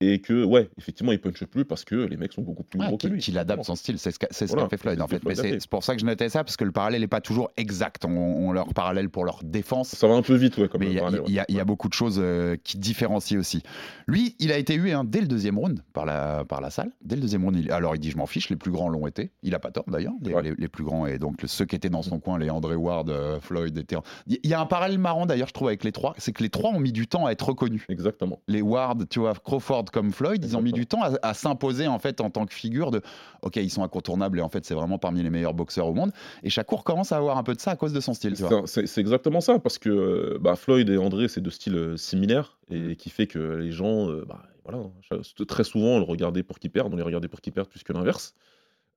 [0.00, 2.86] et que ouais, effectivement il punche plus parce que les mecs sont beaucoup plus Ouais,
[2.88, 3.20] gros que qu'il lui.
[3.20, 5.24] qu'il adapte son style, c'est ce qu'a ce Voilà, fait Floyd en que fait.
[5.24, 7.50] Mais c'est pour ça que je notais ça, parce que le parallèle n'est pas toujours
[7.56, 8.04] exact.
[8.04, 9.90] On, on leur parallèle pour leur défense.
[9.90, 10.94] Ça va un peu vite ouais comme Mais il
[11.32, 13.62] y, a- y y beaucoup de choses euh, qui différencient aussi.
[14.08, 16.90] Lui, il a été hué hein, dès le deuxième round par la, par la salle.
[17.04, 19.06] Dès le deuxième round, il- alors il dit Je m'en fiche, les plus grands l'ont
[19.06, 19.30] été.
[19.44, 20.42] Il a pas tort d'ailleurs, les, Ouais.
[20.42, 21.06] les- les plus grands.
[21.06, 23.96] Et donc ceux qui étaient dans son coin, les André Ward, euh, Floyd, étaient.
[24.26, 26.42] Il il y a un parallèle marrant d'ailleurs, je trouve, avec les trois c'est que
[26.42, 27.84] les trois ont mis du temps à être reconnus.
[27.88, 28.40] Exactement.
[28.48, 31.86] Les Ward, tu vois, Crawford comme Floyd, ils ont mis du temps à, à s'imposer
[31.86, 33.00] en fait en tant que figure de
[33.42, 36.10] OK, ils sont incontournables et en fait c'est vraiment parmi les meilleurs boxeurs au monde.
[36.42, 38.34] Et Shakur commence à avoir un peu de ça à cause de son style.
[38.66, 42.58] C'est exactement ça, parce que euh, bah, Floyd et André, c'est deux styles euh, similaires,
[42.70, 42.90] Mm.
[42.90, 44.78] et qui fait que les gens, euh, bah, voilà,
[45.10, 47.68] hein, très souvent, on le regardait pour qu'ils perdent, on les regardait pour qu'ils perdent
[47.68, 48.34] plus que l'inverse.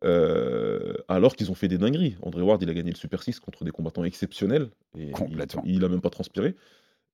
[0.04, 2.16] Euh, alors qu'ils ont fait des dingueries.
[2.22, 5.64] André Ward, il a gagné le Super 6 contre des combattants exceptionnels, et Complètement.
[5.66, 6.56] il, il a même pas transpiré.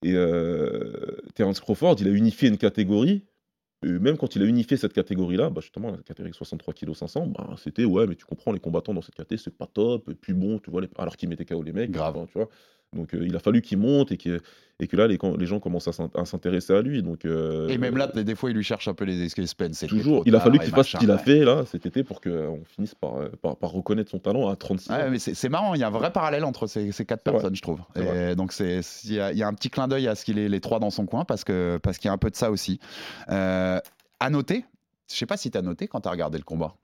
[0.03, 3.23] Et euh, Terence Crawford, il a unifié une catégorie.
[3.83, 7.27] Et même quand il a unifié cette catégorie-là, bah justement, la catégorie 63 kg 500,
[7.27, 10.09] bah, c'était ouais, mais tu comprends, les combattants dans cette catégorie, c'est pas top.
[10.09, 11.91] Et puis bon, tu vois, les- alors qu'ils mettaient KO les mecs.
[11.91, 12.15] Grave.
[12.17, 12.49] enfin, tu vois.
[12.93, 14.41] Donc euh, il a fallu qu'il monte et que,
[14.81, 17.01] et que là, les, les gens commencent à s'in- à s'intéresser à lui.
[17.01, 19.53] Donc, euh, Et même là, des fois, il lui cherche un peu les excuses.
[19.87, 21.21] Toujours, il a fallu qu'il fasse ce qu'il a ouais.
[21.23, 24.57] fait là cet été pour qu'on finisse par, euh, par, par reconnaître son talent à
[24.57, 24.95] 36 ans.
[24.97, 27.55] Ouais, mais c'est marrant, il y a un vrai parallèle entre ces, ces quatre personnes,
[27.55, 27.79] je trouve.
[27.95, 30.37] Et donc il y, a- il y a un petit clin d'œil à ce qu'il
[30.37, 32.35] ait les trois dans son coin parce que parce qu'il y a un peu de
[32.35, 32.79] ça aussi.
[33.29, 33.79] Euh,
[34.19, 34.65] à noter,
[35.09, 36.75] je sais pas si tu as noté quand tu as regardé le combat,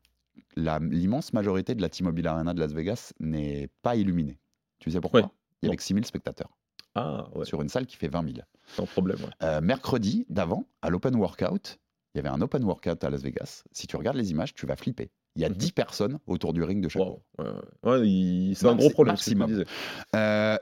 [0.55, 4.37] l'immense majorité de la T-Mobile Arena de Las Vegas n'est pas illuminée.
[4.79, 5.31] Tu sais pourquoi?
[5.61, 6.49] Il y avait que 6000 spectateurs
[6.95, 8.45] Ah ouais, sur une salle qui fait 20 000.
[8.67, 9.17] c'est un problème.
[9.19, 9.29] ouais.
[9.43, 11.79] Euh, mercredi d'avant, à l'Open Workout,
[12.13, 13.63] il y avait un Open Workout à Las Vegas.
[13.71, 15.11] Si tu regardes les images, tu vas flipper.
[15.35, 15.55] Il y a Mhm.
[15.55, 17.23] 10 personnes autour du ring de chaque Wow.
[17.37, 17.91] Ouais, ouais.
[17.91, 19.17] Ouais, il- c'est un Maxi- gros problème.
[19.17, 19.63] c'est ce que je maximum.
[19.65, 19.75] disais.
[20.15, 20.57] Euh,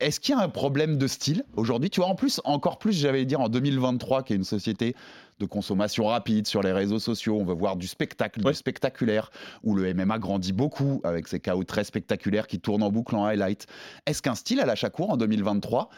[0.00, 1.90] Est-ce qu'il y a un problème de style aujourd'hui?
[1.90, 4.94] Tu vois, en plus, encore plus, j'allais dire en 2023, qui est une société
[5.40, 8.52] de consommation rapide sur les réseaux sociaux, on veut voir du spectacle, Ouais.
[8.52, 9.30] du spectaculaire,
[9.64, 13.24] où le MMA grandit beaucoup avec ses KO très spectaculaires qui tournent en boucle en
[13.24, 13.66] highlight.
[14.06, 15.90] Est-ce qu'un style à la Chacour en 2023,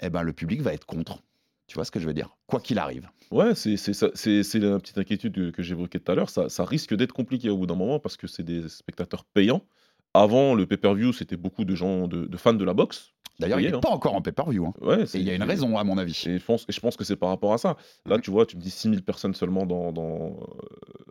[0.00, 1.22] eh ben, le public va être contre?
[1.66, 2.36] Tu vois ce que je veux dire?
[2.46, 3.08] Quoi qu'il arrive.
[3.30, 6.30] Ouais, c'est la petite inquiétude que, que j'évoquais tout à l'heure.
[6.30, 9.62] Ça, ça risque d'être compliqué au bout d'un moment parce que c'est des spectateurs payants.
[10.14, 13.12] Avant le pay-per-view, c'était beaucoup de gens, de, de fans de la boxe.
[13.38, 13.80] D'ailleurs, il n'est hein.
[13.80, 14.66] pas encore en pay-per-view.
[14.66, 14.72] hein.
[14.80, 16.24] Ouais, Et il y a une raison, à mon avis.
[16.26, 17.76] Et je pense, et je pense que c'est par rapport à ça.
[18.06, 20.36] Là, tu vois, tu me dis 6000 personnes seulement dans, dans,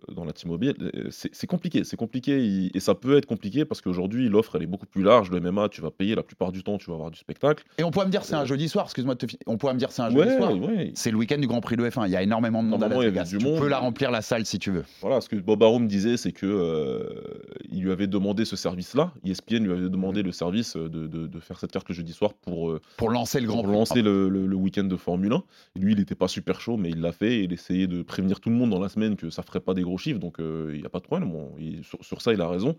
[0.10, 0.76] euh, dans la T-Mobile.
[0.96, 2.70] euh, C'est compliqué, c'est compliqué.
[2.74, 5.32] Et ça peut être compliqué parce qu'aujourd'hui, l'offre, elle est beaucoup plus large.
[5.32, 7.64] Le MMA, tu vas payer la plupart du temps, tu vas avoir du spectacle.
[7.78, 9.80] Et on pourrait me dire c'est un jeudi soir, excuse-moi de te On pourrait me
[9.80, 10.54] dire c'est un jeudi soir.
[10.56, 10.92] ouais.
[10.96, 12.08] C'est le week-end du Grand Prix de F1.
[12.08, 13.26] Il y a énormément de monde à Las Vegas.
[13.30, 13.60] Tu monde.
[13.60, 14.84] peux la remplir la salle si tu veux.
[15.02, 17.04] Voilà, ce que Bob Arum disait, c'est que euh,
[17.72, 19.14] il lui avait demandé ce service-là.
[19.26, 22.34] ESPN lui avait demandé le service de, de- de faire cette carte le jeudi soir
[22.34, 25.44] pour, euh, Pour lancer le Grand pour lancer le, le- le week-end de Formule 1.
[25.76, 27.38] Et lui, il n'était pas super chaud, mais il l'a fait.
[27.38, 29.74] Et il essayait de prévenir tout le monde dans la semaine que ça ferait pas
[29.74, 30.20] des gros chiffres.
[30.20, 31.30] Donc, euh, il n'y a pas de problème.
[31.32, 32.76] Bon, il- sur, sur ça, il a raison.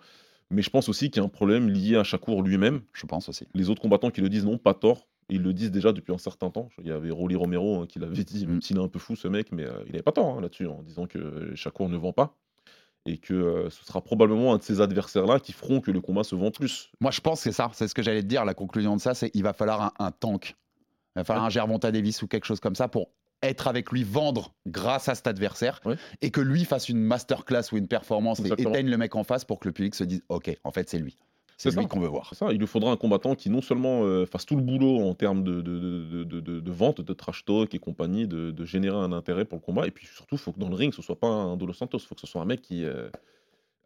[0.50, 2.80] Mais je pense aussi qu'il y a un problème lié à Chakour lui-même.
[2.94, 3.46] Je pense aussi.
[3.54, 5.06] Les autres combattants qui le disent n'ont pas tort.
[5.30, 6.70] Ils le disent déjà depuis un certain temps.
[6.80, 8.62] Il y avait Rolly Romero hein, qui l'avait dit, même Mm.
[8.62, 10.66] s'il est un peu fou ce mec, mais euh, il n'avait pas tort hein, là-dessus,
[10.66, 12.34] en disant que Chakour ne vend pas.
[13.08, 16.24] Et que euh, ce sera probablement un de ces adversaires-là qui feront que le combat
[16.24, 16.90] se vend plus.
[17.00, 17.70] Moi, je pense que c'est ça.
[17.72, 18.44] C'est ce que j'allais te dire.
[18.44, 20.56] La conclusion de ça, c'est qu'il va falloir un, un tank.
[21.16, 23.08] Il va falloir un Gervonta Davis ou quelque chose comme ça pour
[23.42, 25.96] être avec lui, vendre grâce à cet adversaire Ouais.
[26.22, 28.70] et que lui fasse une masterclass ou une performance Exactement.
[28.70, 30.88] et éteigne le mec en face pour que le public se dise Ok, en fait,
[30.90, 31.16] c'est lui.
[31.58, 31.88] C'est lui ça.
[31.88, 32.34] qu'on veut voir.
[32.34, 35.14] Ça, il lui faudra un combattant qui non seulement euh, fasse tout le boulot en
[35.14, 39.12] termes de, de, de, de- vente, de trash talk et compagnie, de, de générer un
[39.12, 41.18] intérêt pour le combat, et puis surtout, il faut que dans le ring, ce soit
[41.18, 42.84] pas un Dolo Santos, il faut que ce soit un mec qui...
[42.84, 43.10] euh,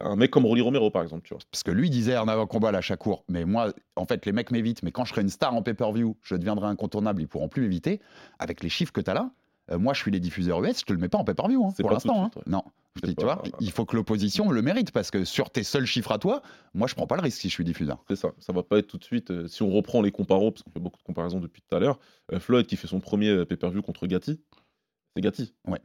[0.00, 1.42] un mec comme Rolly Romero, par exemple, tu vois.
[1.50, 4.50] Parce que lui disait en avant-combat à la Chacour, mais moi, en fait, les mecs
[4.50, 7.62] m'évitent, mais quand je serai une star en pay-per-view, je deviendrai incontournable, ils pourront plus
[7.62, 8.00] m'éviter.
[8.38, 9.30] Avec les chiffres que tu as là,
[9.70, 11.72] euh, moi, je suis les diffuseurs US, je te le mets pas en pay-per-view hein,
[11.82, 12.24] pour l'instant.
[12.24, 12.30] hein.
[12.36, 12.42] ouais.
[12.46, 12.62] Non.
[12.96, 15.86] Je dis, tu vois, il faut que l'opposition le mérite, parce que sur tes seuls
[15.86, 16.42] chiffres à toi,
[16.74, 18.04] moi, je prends pas le risque si je suis diffuseur.
[18.08, 19.30] C'est ça, ça va pas être tout de suite.
[19.30, 21.80] euh, si on reprend les comparos, parce qu'on fait beaucoup de comparaisons depuis tout à
[21.80, 21.98] l'heure,
[22.32, 24.40] euh, Floyd qui fait son premier pay-per-view contre Gatti,
[25.16, 25.54] c'est Gatti.
[25.66, 25.80] Ouais,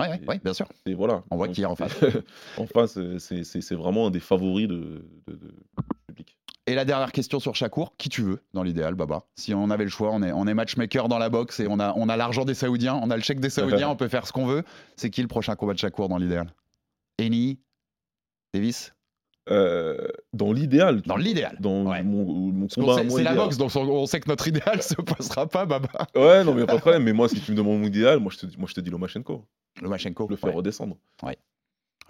[0.00, 0.68] ouais, ouais, bien sûr.
[0.84, 1.22] Et voilà.
[1.30, 1.92] On voit qui est en face.
[2.58, 5.54] en face, c'est- vraiment un des favoris de, de-
[6.08, 6.36] public.
[6.66, 9.24] Et la dernière question sur Chacour, qui tu veux dans l'idéal, Baba?
[9.34, 11.80] Si on avait le choix, on est, on est matchmaker dans la boxe et on
[11.80, 14.26] a, on a l'argent des Saoudiens, on a le chèque des Saoudiens, on peut faire
[14.26, 14.62] ce qu'on veut.
[14.94, 16.54] C'est qui le prochain combat de Chacour dans l'idéal?
[17.18, 17.58] Eni
[18.54, 18.94] Davis?
[19.50, 21.02] Euh, dans l'idéal.
[21.02, 22.04] Dans l'idéal, Dans ouais.
[22.04, 23.02] mon, mon combat.
[23.08, 25.88] C'est la boxe, donc on, sait que notre idéal se passera pas, Baba.
[26.14, 27.02] Ouais, non, mais pas de problème.
[27.02, 28.80] Mais moi, si tu me demandes mon idéal, moi, je te dis, moi, je te
[28.80, 29.44] dis Lomachenko.
[29.80, 30.28] Lomachenko.
[30.28, 30.52] Le ouais.
[30.52, 30.96] redescendre.
[31.24, 31.36] Ouais,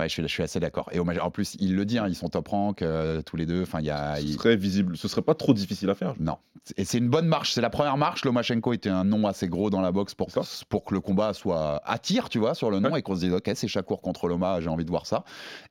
[0.01, 0.89] je suis, je suis assez d'accord.
[0.93, 3.47] Et au- en plus, il le dit, hein, ils sont top rank euh, tous les
[3.47, 3.63] deux.
[3.63, 4.17] Enfin, il y a.
[4.17, 4.97] Ce il- serait visible.
[4.97, 6.15] Ce serait pas trop difficile à faire.
[6.19, 6.39] Non.
[6.77, 7.53] Et c'est une bonne marche.
[7.53, 8.25] C'est la première marche.
[8.25, 11.33] Lomachenko était un nom assez gros dans la boxe pour, C'est pour que le combat
[11.35, 13.01] soit attire, tu vois, sur le nom Ouais.
[13.01, 15.25] et qu'on se dise, OK, c'est Chakour contre Loma, j'ai envie de voir ça.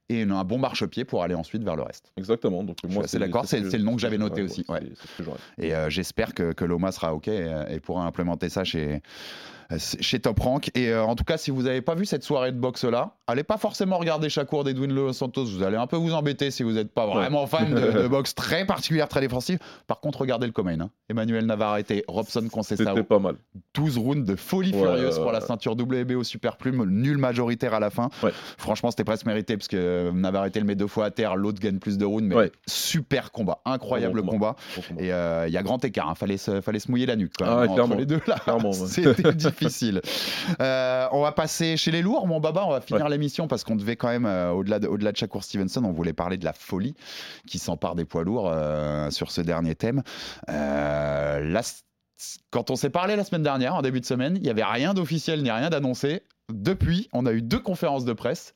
[0.09, 2.11] Et un bon marchepied pour aller ensuite vers le reste.
[2.17, 2.63] Exactement.
[2.63, 4.65] Donc, moi, assez d'accord, c'est- ce c'est le nom que j'avais c'est- noté ouais, aussi,
[4.67, 4.91] ouais, ouais.
[5.17, 5.23] c'est-
[5.57, 5.65] C'est.
[5.65, 9.01] Et euh, j'espère que, que Loma sera OK et, et pourra implémenter ça chez,
[9.77, 10.71] chez Top Rank.
[10.75, 13.43] Et euh, en tout cas, si vous n'avez pas vu cette soirée de boxe-là, allez
[13.43, 15.45] pas forcément regarder Chakour d'Edwin Los Santos.
[15.45, 18.35] Vous allez un peu vous embêter si vous n'êtes pas vraiment fan de, de boxe
[18.35, 19.59] très particulière, très défensive.
[19.87, 20.79] Par contre, regardez le co-main.
[20.81, 20.89] hein.
[21.09, 22.85] Emmanuel Navarrete, Robson Conceição.
[22.87, 23.35] C'était pas mal.
[23.73, 27.17] 12 rounds de folie Ouais, furieuse ouais, pour la ceinture WB au super plume, nul
[27.17, 28.09] majoritaire à la fin.
[28.57, 31.59] Franchement, c'était presque mérité parce que euh, Navarrete le met deux fois à terre, l'autre
[31.59, 32.35] gagne plus de rounds, mais.
[32.91, 34.55] Super combat, incroyable Bon combat.
[34.75, 35.01] Bon combat.
[35.01, 36.15] Et euh, il y a grand écart, hein.
[36.15, 37.95] fallait, se, fallait se mouiller la nuque quand même, Ah ouais, entre clairement.
[37.95, 38.35] les deux là.
[38.39, 38.87] Clairement, ouais.
[38.87, 40.01] C'était difficile.
[40.61, 42.65] Euh, on va passer chez les lourds, mon baba.
[42.65, 43.09] On va finir Ouais.
[43.09, 46.45] l'émission parce qu'on devait quand même, euh, au-delà de, Shakur Stevenson, on voulait parler de
[46.45, 46.95] la folie
[47.47, 50.03] qui s'empare des poids lourds euh, sur ce dernier thème.
[52.51, 54.93] Quand on s'est parlé la semaine dernière, en début de semaine, il n'y avait rien
[54.93, 56.21] d'officiel ni rien d'annoncé.
[56.53, 58.53] Depuis, on a eu deux conférences de presse.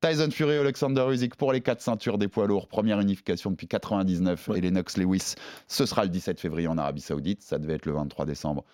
[0.00, 3.66] Tyson Fury et Alexander Usyk pour les quatre ceintures des poids lourds, première unification depuis
[3.66, 4.48] 99.
[4.48, 4.58] Ouais.
[4.58, 5.34] Et Lennox Lewis,
[5.68, 7.42] ce sera le 17 février en Arabie Saoudite.
[7.42, 8.64] Ça devait être le 23 décembre.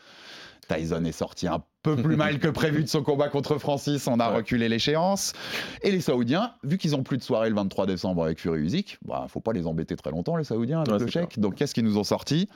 [0.69, 4.07] Tyson est sorti un peu plus mal que prévu de son combat contre Francis.
[4.07, 4.37] On a Ouais.
[4.37, 5.33] reculé l'échéance.
[5.83, 8.99] Et les Saoudiens, vu qu'ils ont plus de soirée le 23 décembre avec Fury Usyk,
[9.05, 11.39] bah, faut pas les embêter très longtemps, les Saoudiens, avec Ouais, le chèque.
[11.39, 12.49] Donc, qu'est-ce qu'ils nous ont sorti?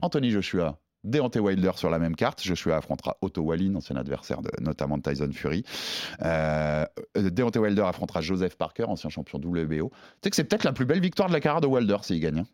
[0.00, 2.42] Anthony Joshua, Deontay Wilder sur la même carte.
[2.42, 5.64] Joshua affrontera Otto Wallin, ancien adversaire de, notamment de Tyson Fury.
[6.22, 6.84] Euh,
[7.16, 9.90] euh, Deontay Wilder affrontera Joseph Parker, ancien champion WBO.
[9.90, 12.20] Tu sais que c'est peut-être la plus belle victoire de la carrière de Wilder s'il
[12.20, 12.40] gagne.
[12.40, 12.46] hein.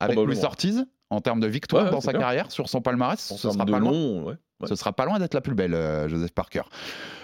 [0.00, 0.18] Avec.
[0.18, 2.22] Luis Ortiz, en termes de victoire Ouais, dans sa clair.
[2.22, 3.90] carrière, sur son palmarès, En ce sera de pas loin.
[3.90, 4.34] long, ouais.
[4.60, 4.68] ouais.
[4.68, 6.62] Ce sera pas loin d'être la plus belle, euh, Joseph Parker.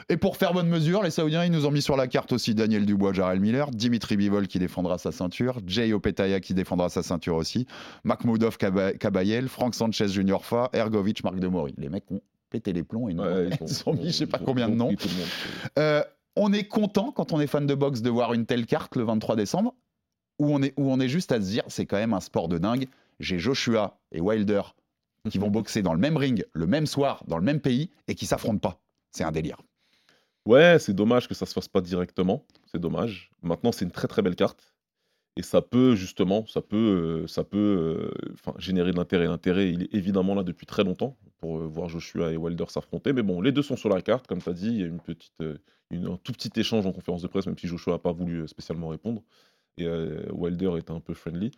[0.09, 2.55] Et pour faire bonne mesure, les Saoudiens, ils nous ont mis sur la carte aussi
[2.55, 7.03] Daniel Dubois, Jarrell Miller, Dimitri Bivol qui défendra sa ceinture, Jay Opetaya qui défendra sa
[7.03, 7.67] ceinture aussi,
[8.05, 11.75] Makhmoudov Kaba- Kabayel, Frank Sanchez Junior Fa, Ergovic, Marc Demori.
[11.79, 13.23] Les mecs ont pété les plombs et nous
[13.61, 14.91] ils sont mis je sais pas ils combien de ils noms.
[15.79, 16.03] Euh,
[16.37, 19.05] on est content quand on est fan de boxe de voir une telle carte le
[19.05, 19.75] 23 décembre,
[20.41, 22.49] où on est, où on est juste à se dire c'est quand même un sport
[22.49, 22.87] de dingue.
[23.21, 24.63] J'ai Joshua et Wilder
[25.31, 28.15] qui vont boxer dans le même ring, le même soir, dans le même pays, et
[28.15, 28.81] qui s'affrontent pas.
[29.13, 29.59] C'est un délire.
[30.47, 32.47] Ouais, c'est dommage que ça se fasse pas directement.
[32.73, 33.31] C'est dommage.
[33.43, 34.75] Maintenant, c'est une très très belle carte.
[35.37, 39.27] Et ça peut justement, ça peut, euh, ça peut euh, générer de l'intérêt.
[39.27, 43.13] L'intérêt, il est évidemment là depuis très longtemps pour euh, voir Joshua et Wilder s'affronter.
[43.13, 44.69] Mais bon, les deux sont sur la carte, comme tu as dit.
[44.69, 45.43] Il y a une petite,
[45.91, 48.47] une- un tout petit échange en conférence de presse, même si Joshua n'a pas voulu
[48.49, 49.23] spécialement répondre.
[49.77, 51.53] Et euh, Wilder était un peu friendly.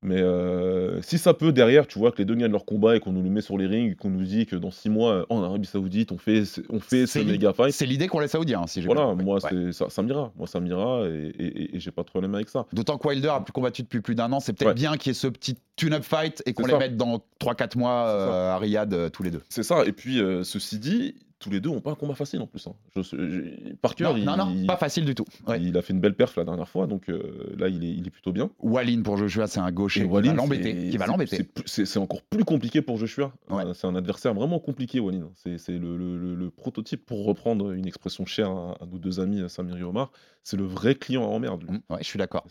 [0.00, 3.00] Mais euh, si ça peut derrière, tu vois, que les deux gagnent leur combat et
[3.00, 5.12] qu'on nous le met sur les rings, et qu'on nous dit que dans six mois,
[5.12, 7.72] euh, en Arabie Saoudite, on fait, on fait ce méga fight.
[7.72, 9.72] C'est l'idée qu'on laisse Saoudiens, si j'ai Voilà, bien moi, Ouais.
[9.72, 10.32] ça, ça m'ira.
[10.36, 12.66] Moi, ça m'ira et, et, et- et j'ai pas de problème avec ça.
[12.72, 14.74] D'autant que Wilder a plus combattu depuis plus d'un an, c'est peut-être Ouais.
[14.74, 18.06] bien qu'il y ait ce petit tune-up fight et qu'on les mette dans 3-4 mois
[18.06, 19.42] euh, à Riyad euh, tous les deux.
[19.48, 19.84] C'est ça.
[19.84, 22.66] Et puis, ceci dit, tous les deux ont pas un combat facile en plus.
[22.66, 22.72] hein.
[22.96, 25.24] Je, je- Parker, Non, il, non, non, pas facile du tout.
[25.46, 25.60] Ouais.
[25.62, 28.06] il a fait une belle perf la dernière fois, donc euh, là, il est, il
[28.06, 28.50] est plutôt bien.
[28.60, 31.48] Wallin pour Joshua, c'est un gaucher qui va l'embêter.
[31.66, 33.32] c'est- encore plus compliqué pour Joshua.
[33.50, 33.64] Ouais.
[33.64, 35.30] Euh, C'est un adversaire vraiment compliqué, Wallin.
[35.34, 39.20] C'est le, le- le- le prototype, pour reprendre une expression chère à, à nos deux
[39.20, 40.10] amis, Samir et Omar.
[40.44, 41.62] C'est le vrai client à emmerde.
[41.64, 41.72] lui.
[41.72, 42.46] Mm, Ouais, je suis d'accord.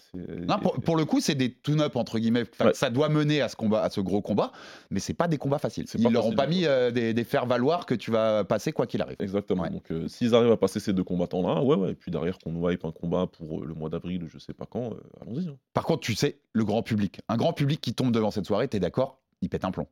[0.62, 2.44] Pour, pour le coup, c'est des tune-up entre guillemets.
[2.60, 2.72] Enfin.
[2.74, 4.52] Ça doit mener à ce combat, à ce gros combat,
[4.92, 5.86] mais c'est pas des combats faciles.
[5.98, 8.88] Ils leur ont pas mis euh, des, des faire valoir que tu vas passer quoi
[8.88, 9.18] qu'il arrive.
[9.20, 9.64] Exactement.
[9.64, 9.70] Ouais.
[9.70, 11.92] Donc, euh, s'ils arrivent à passer ces deux combattants-là, ouais, ouais.
[11.92, 14.66] Et puis derrière, qu'on hype un combat pour euh, le mois d'avril, je sais pas
[14.66, 15.48] quand, euh, allons-y.
[15.50, 15.58] hein.
[15.74, 18.68] Par contre, tu sais, le grand public, un grand public qui tombe devant cette soirée,
[18.70, 19.88] t'es d'accord Il pète un plomb.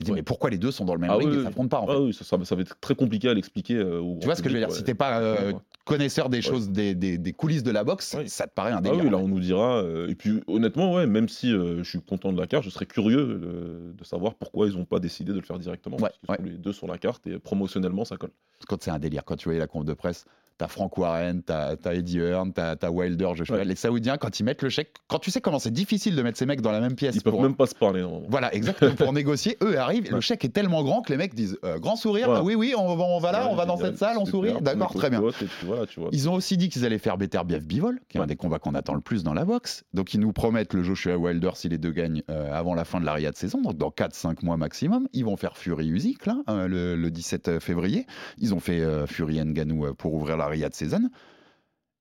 [0.00, 0.16] Il dit Ouais.
[0.16, 1.44] mais pourquoi les deux sont dans le même Ah ring oui, et oui.
[1.44, 3.34] s'affrontent pas en fait Ah oui, ça, ça va- ça va être très compliqué à
[3.34, 3.74] l'expliquer.
[3.76, 5.58] euh, Tu vois ce que je veux dire Si t'es pas euh, ouais.
[5.90, 8.26] Connaisseur des choses, des, des- des coulisses de la boxe, Ouais.
[8.28, 9.04] ça te paraît un Ah délire.
[9.04, 9.82] oui, là on nous dira.
[9.82, 12.70] euh, et puis honnêtement, ouais, même si euh, je suis content de la carte, je
[12.70, 15.96] serais curieux euh, de savoir pourquoi ils n'ont pas décidé de le faire directement.
[15.98, 18.30] Ouais, parce sont les deux sur la carte et promotionnellement ça colle.
[18.68, 20.24] Quand c'est un délire, quand tu voyais la conf de presse,
[20.60, 23.56] t'as Frank Warren, t'as as Eddie Hearn, t'as as Wilder, Joshua.
[23.56, 23.64] Ouais.
[23.64, 26.36] Les Saoudiens, quand ils mettent le chèque, quand tu sais comment c'est difficile de mettre
[26.36, 28.04] ces mecs dans la même pièce Ils peuvent pour- même pas se parler.
[28.28, 28.94] Voilà, exactement.
[28.94, 30.04] Pour négocier, eux arrivent.
[30.04, 30.20] et Le Ouais.
[30.20, 32.28] chèque est tellement grand que les mecs disent euh, grand sourire.
[32.30, 34.52] Ah oui, oui, on va, on va là, on va dans cette salle, on sourit.
[34.60, 35.22] D'accord, très bien.
[35.64, 36.10] voilà, tu vois.
[36.12, 38.26] Ils ont aussi dit qu'ils allaient faire Beterbiev Bivol, qui est un Ouais.
[38.26, 39.84] des combats qu'on attend le plus dans la boxe.
[39.94, 43.00] Donc ils nous promettent le Joshua Wilder si les deux gagnent euh, avant la fin
[43.00, 45.08] de la Riyad saison, donc dans 4-5 mois maximum.
[45.14, 48.06] Ils vont faire Fury Usyk là, euh, le, le 17 février.
[48.38, 51.10] Ils ont fait euh, Fury Ngannou euh, pour ouvrir la Riyad saison.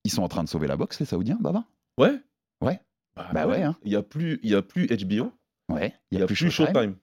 [0.04, 1.66] Ils sont en train de sauver la boxe, les Saoudiens, Baba?
[1.98, 2.20] Ouais.
[2.62, 2.80] Ouais.
[3.34, 3.76] Bah ouais, hein.
[3.84, 5.32] Il y a plus, il y a plus HBO.
[5.70, 5.94] Ouais.
[6.12, 6.96] Il y a plus Showtime.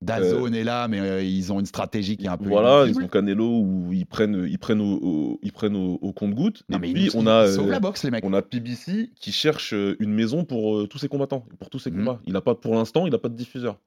[0.00, 2.48] Dazone est là, mais euh, ils ont une stratégie qui est un peu.
[2.48, 6.12] Voilà, ils ont Canelo où ils prennent, ils prennent au, au- ils prennent au, au
[6.12, 6.62] compte-goutte.
[6.68, 8.24] Non, Et mais puis ils, on a, euh, la boxe, les mecs.
[8.24, 11.80] on a PBC qui cherche euh, une maison pour euh, tous ses combattants, pour tous
[11.80, 11.98] ses Mhm.
[12.04, 12.20] combats.
[12.26, 13.80] Il a pas, pour l'instant, il n'a pas de diffuseur.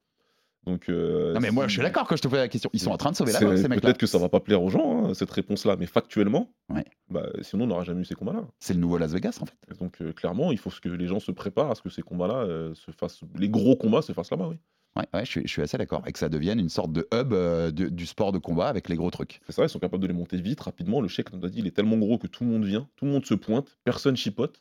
[0.66, 0.90] Donc.
[0.90, 2.70] euh, Non, mais moi, je suis d'accord que je te pose la question.
[2.74, 3.80] Ils sont en train de sauver la ces mecs-là.
[3.82, 6.86] Peut-être que ça va pas plaire aux gens, hein, cette réponse-là, mais factuellement, Ouais.
[7.10, 8.48] bah, sinon on n'aura jamais eu ces combats-là.
[8.60, 9.56] C'est le nouveau Las Vegas, en fait.
[9.72, 12.02] Et Donc euh, clairement, il faut que les gens se préparent à ce que ces
[12.04, 14.58] combats-là euh, se fassent, les gros combats se fassent là-bas, oui.
[14.98, 16.04] Ouais, ouais, je suis, je suis assez d'accord.
[16.06, 18.98] Et que ça devienne une sorte de hub de- du sport de combat avec les
[18.98, 19.40] gros trucs.
[19.48, 21.00] C'est ça, ils sont capables de les monter vite, rapidement.
[21.00, 23.06] Le chèque, on a dit, il est tellement gros que tout le monde vient, tout
[23.06, 24.60] le monde se pointe, personne chipote.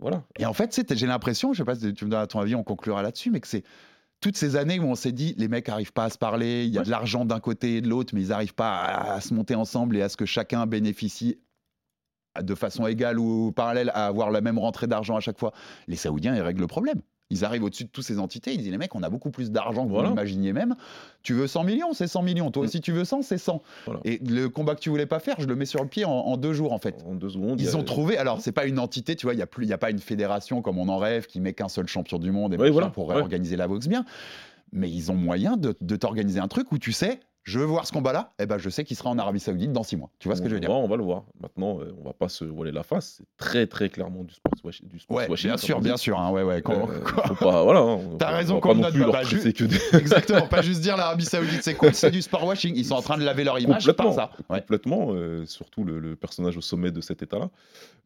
[0.00, 0.24] Voilà.
[0.38, 2.64] Et en fait, j'ai l'impression, je sais pas si tu me donnes ton avis, on
[2.64, 3.62] conclura là-dessus, mais que c'est
[4.24, 6.72] toutes ces années où on s'est dit les mecs arrivent pas à se parler, il
[6.72, 9.20] y a de l'argent d'un côté et de l'autre, mais ils arrivent pas à, à
[9.20, 11.38] se monter ensemble et à ce que chacun bénéficie
[12.40, 15.52] de façon égale ou parallèle à avoir la même rentrée d'argent à chaque fois.
[15.88, 17.02] Les Saoudiens, ils règlent le problème.
[17.30, 19.50] Ils arrivent au-dessus de toutes ces entités, ils disent les mecs, on a beaucoup plus
[19.50, 20.08] d'argent que Voilà.
[20.10, 20.76] vous l'imaginiez même.
[21.22, 22.50] Tu veux 100 millions, c'est 100 millions.
[22.50, 22.66] Toi Mm.
[22.66, 23.62] aussi, tu veux 100, c'est 100.
[23.86, 24.00] Voilà.
[24.04, 26.10] Et le combat que tu voulais pas faire, je le mets sur le pied en,
[26.12, 27.02] en deux jours en fait.
[27.06, 27.58] En deux secondes.
[27.60, 29.42] il y Ils a- ont trouvé, alors c'est pas une entité, tu vois, il n'y
[29.42, 31.68] a, plus- il y a pas une fédération comme on en rêve qui met qu'un
[31.68, 33.16] seul champion du monde et Ouais, voilà, pour ouais.
[33.16, 34.04] organiser la boxe bien.
[34.76, 37.86] mais ils ont moyen de, de t'organiser un truc où tu sais, je veux voir
[37.86, 40.10] ce combat-là, et ben je sais qu'il sera en Arabie Saoudite dans six mois.
[40.18, 40.70] Tu vois ce que je veux dire?
[40.70, 41.24] Voir, On va le voir.
[41.40, 43.16] Maintenant, euh, on va pas se voiler la face.
[43.18, 44.52] C'est très très clairement du sport,
[44.82, 46.18] du sport Ouais, washing, bien sûr, bien sûr.
[46.18, 46.62] hein, ouais, ouais.
[46.62, 47.80] quand- Euh, faut pas, voilà.
[47.80, 50.96] hein, T'as raison qu'on pas note plus pas, bah, que des- Exactement, pas juste dire
[50.96, 52.74] l'Arabie Saoudite c'est cool, c'est du sport washing.
[52.76, 54.30] Ils sont en train de laver leur image par ça.
[54.48, 54.60] Ouais.
[54.60, 57.50] complètement, euh, surtout le, le personnage au sommet de cet état-là.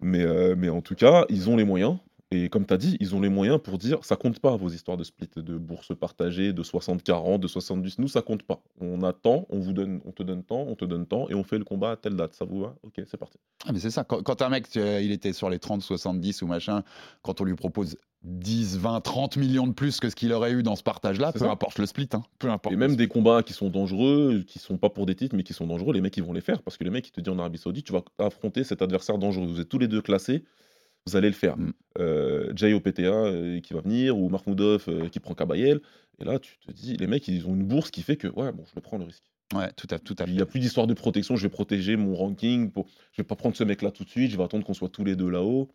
[0.00, 1.96] Mais, euh, mais en tout cas, ils ont les moyens.
[2.30, 4.68] Et comme tu as dit, ils ont les moyens pour dire ça compte pas vos
[4.68, 7.98] histoires de split, de bourse partagée, de 60-40, de 70.
[7.98, 8.60] Nous, ça compte pas.
[8.80, 11.42] On attend, on vous donne, on te donne temps, on te donne temps, et on
[11.42, 12.34] fait le combat à telle date.
[12.34, 12.74] Ça vous va?
[12.82, 13.38] Ok, c'est parti.
[13.66, 14.04] Ah, mais c'est ça.
[14.04, 16.82] Quand, quand un mec, euh, il était sur les 30, 70 ou machin,
[17.22, 20.62] quand on lui propose 10, 20, 30 millions de plus que ce qu'il aurait eu
[20.62, 21.50] dans ce partage-là, peu ça.
[21.50, 22.74] importe le split, hein, peu importe.
[22.74, 25.54] Et même des combats qui sont dangereux, qui sont pas pour des titres, mais qui
[25.54, 26.60] sont dangereux, les mecs, ils vont les faire.
[26.62, 29.18] Parce que les mecs, ils te disent en Arabie Saoudite, tu vas affronter cet adversaire
[29.18, 29.46] dangereux.
[29.46, 30.44] Vous êtes tous les deux classés,
[31.08, 31.56] vous allez le faire.
[31.56, 31.72] Mm.
[31.98, 35.80] Euh, Jay au PTA euh, qui va venir, ou Mahmoudov euh, qui prend Kabayel.
[36.20, 38.52] Et là, tu te dis, les mecs, ils ont une bourse qui fait que, ouais,
[38.52, 39.24] bon, je le prends le risque.
[39.54, 40.32] Ouais, tout à, tout à Il fait.
[40.34, 42.70] n'y a plus d'histoire de protection, je vais protéger mon ranking.
[42.70, 42.86] Pour...
[43.12, 45.04] Je vais pas prendre ce mec-là tout de suite, je vais attendre qu'on soit tous
[45.04, 45.70] les deux là-haut.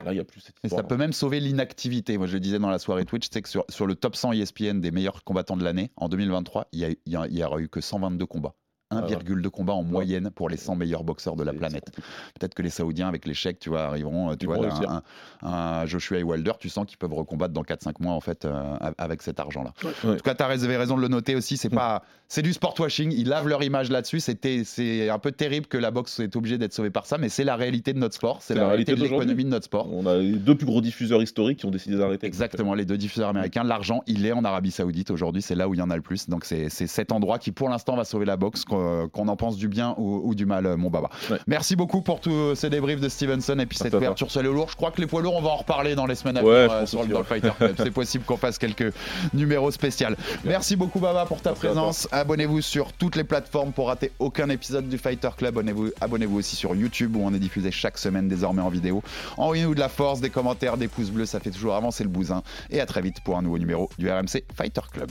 [0.00, 0.82] Bah, Là, il n'y a plus cette Et histoire.
[0.82, 2.18] ça peut même sauver l'inactivité.
[2.18, 4.32] Moi, je le disais dans la soirée Twitch, c'est que sur, sur le top 100
[4.32, 7.36] ESPN des meilleurs combattants de l'année, en 2023, il y, a, il y a- il
[7.38, 8.54] y eu que 122 combats.
[8.90, 9.14] Ah ouais.
[9.16, 11.90] 1,2 combats en moyenne pour les 100 meilleurs boxeurs de la planète.
[12.38, 14.30] Peut-être que les Saoudiens, avec l'échec, tu vois, arriveront.
[14.30, 15.02] euh, Tu vois, là,
[15.42, 18.44] un, un Joshua et Wilder, tu sens qu'ils peuvent recombattre dans 4-5 mois, en fait,
[18.44, 19.72] euh, avec cet argent-là.
[19.84, 19.90] Ouais.
[20.12, 21.56] En tout cas, tu as raison de le noter aussi.
[21.58, 23.12] C'est pas, c'est du sport washing.
[23.12, 24.20] Ils lavent leur image là-dessus.
[24.20, 27.28] C'était, c'est un peu terrible que la boxe est obligée d'être sauvée par ça, mais
[27.28, 28.38] c'est la réalité de notre sport.
[28.40, 29.88] C'est la, réalité de l'économie de notre sport.
[29.92, 32.26] On a les deux plus gros diffuseurs historiques qui ont décidé d'arrêter.
[32.26, 33.64] Exactement, les deux diffuseurs américains.
[33.64, 36.02] L'argent, il est en Arabie Saoudite aujourd'hui, c'est là où il y en a le
[36.02, 36.28] plus.
[36.28, 39.36] Donc c'est c'est cet endroit qui, pour l'instant, va sauver la boxe, qu'on qu'on en
[39.36, 41.10] pense du bien ou, ou du mal, euh, mon baba.
[41.30, 41.38] Ouais.
[41.46, 44.68] Merci beaucoup pour tous ces débriefs de Stevenson et puis cette ouverture sur les lourds.
[44.70, 46.66] Je crois que les poids lourds, on va en reparler dans les semaines à Ouais,
[46.66, 47.22] venir euh, sur le.
[47.24, 47.74] Fighter Club.
[47.76, 48.92] C'est possible qu'on fasse quelques
[49.34, 50.08] numéros spéciaux.
[50.44, 52.08] Merci beaucoup, Baba, pour ta Merci présence.
[52.12, 55.58] Abonnez-vous sur toutes les plateformes pour rater aucun épisode du Fighter Club.
[55.58, 59.02] Abonnez-vous abonnez aussi sur YouTube où on est diffusé chaque semaine désormais en vidéo.
[59.36, 62.42] Envoyez-nous de la force, des commentaires, des pouces bleus, ça fait toujours avancer le bousin.
[62.70, 65.10] Et à très vite pour un nouveau numéro du RMC Fighter Club.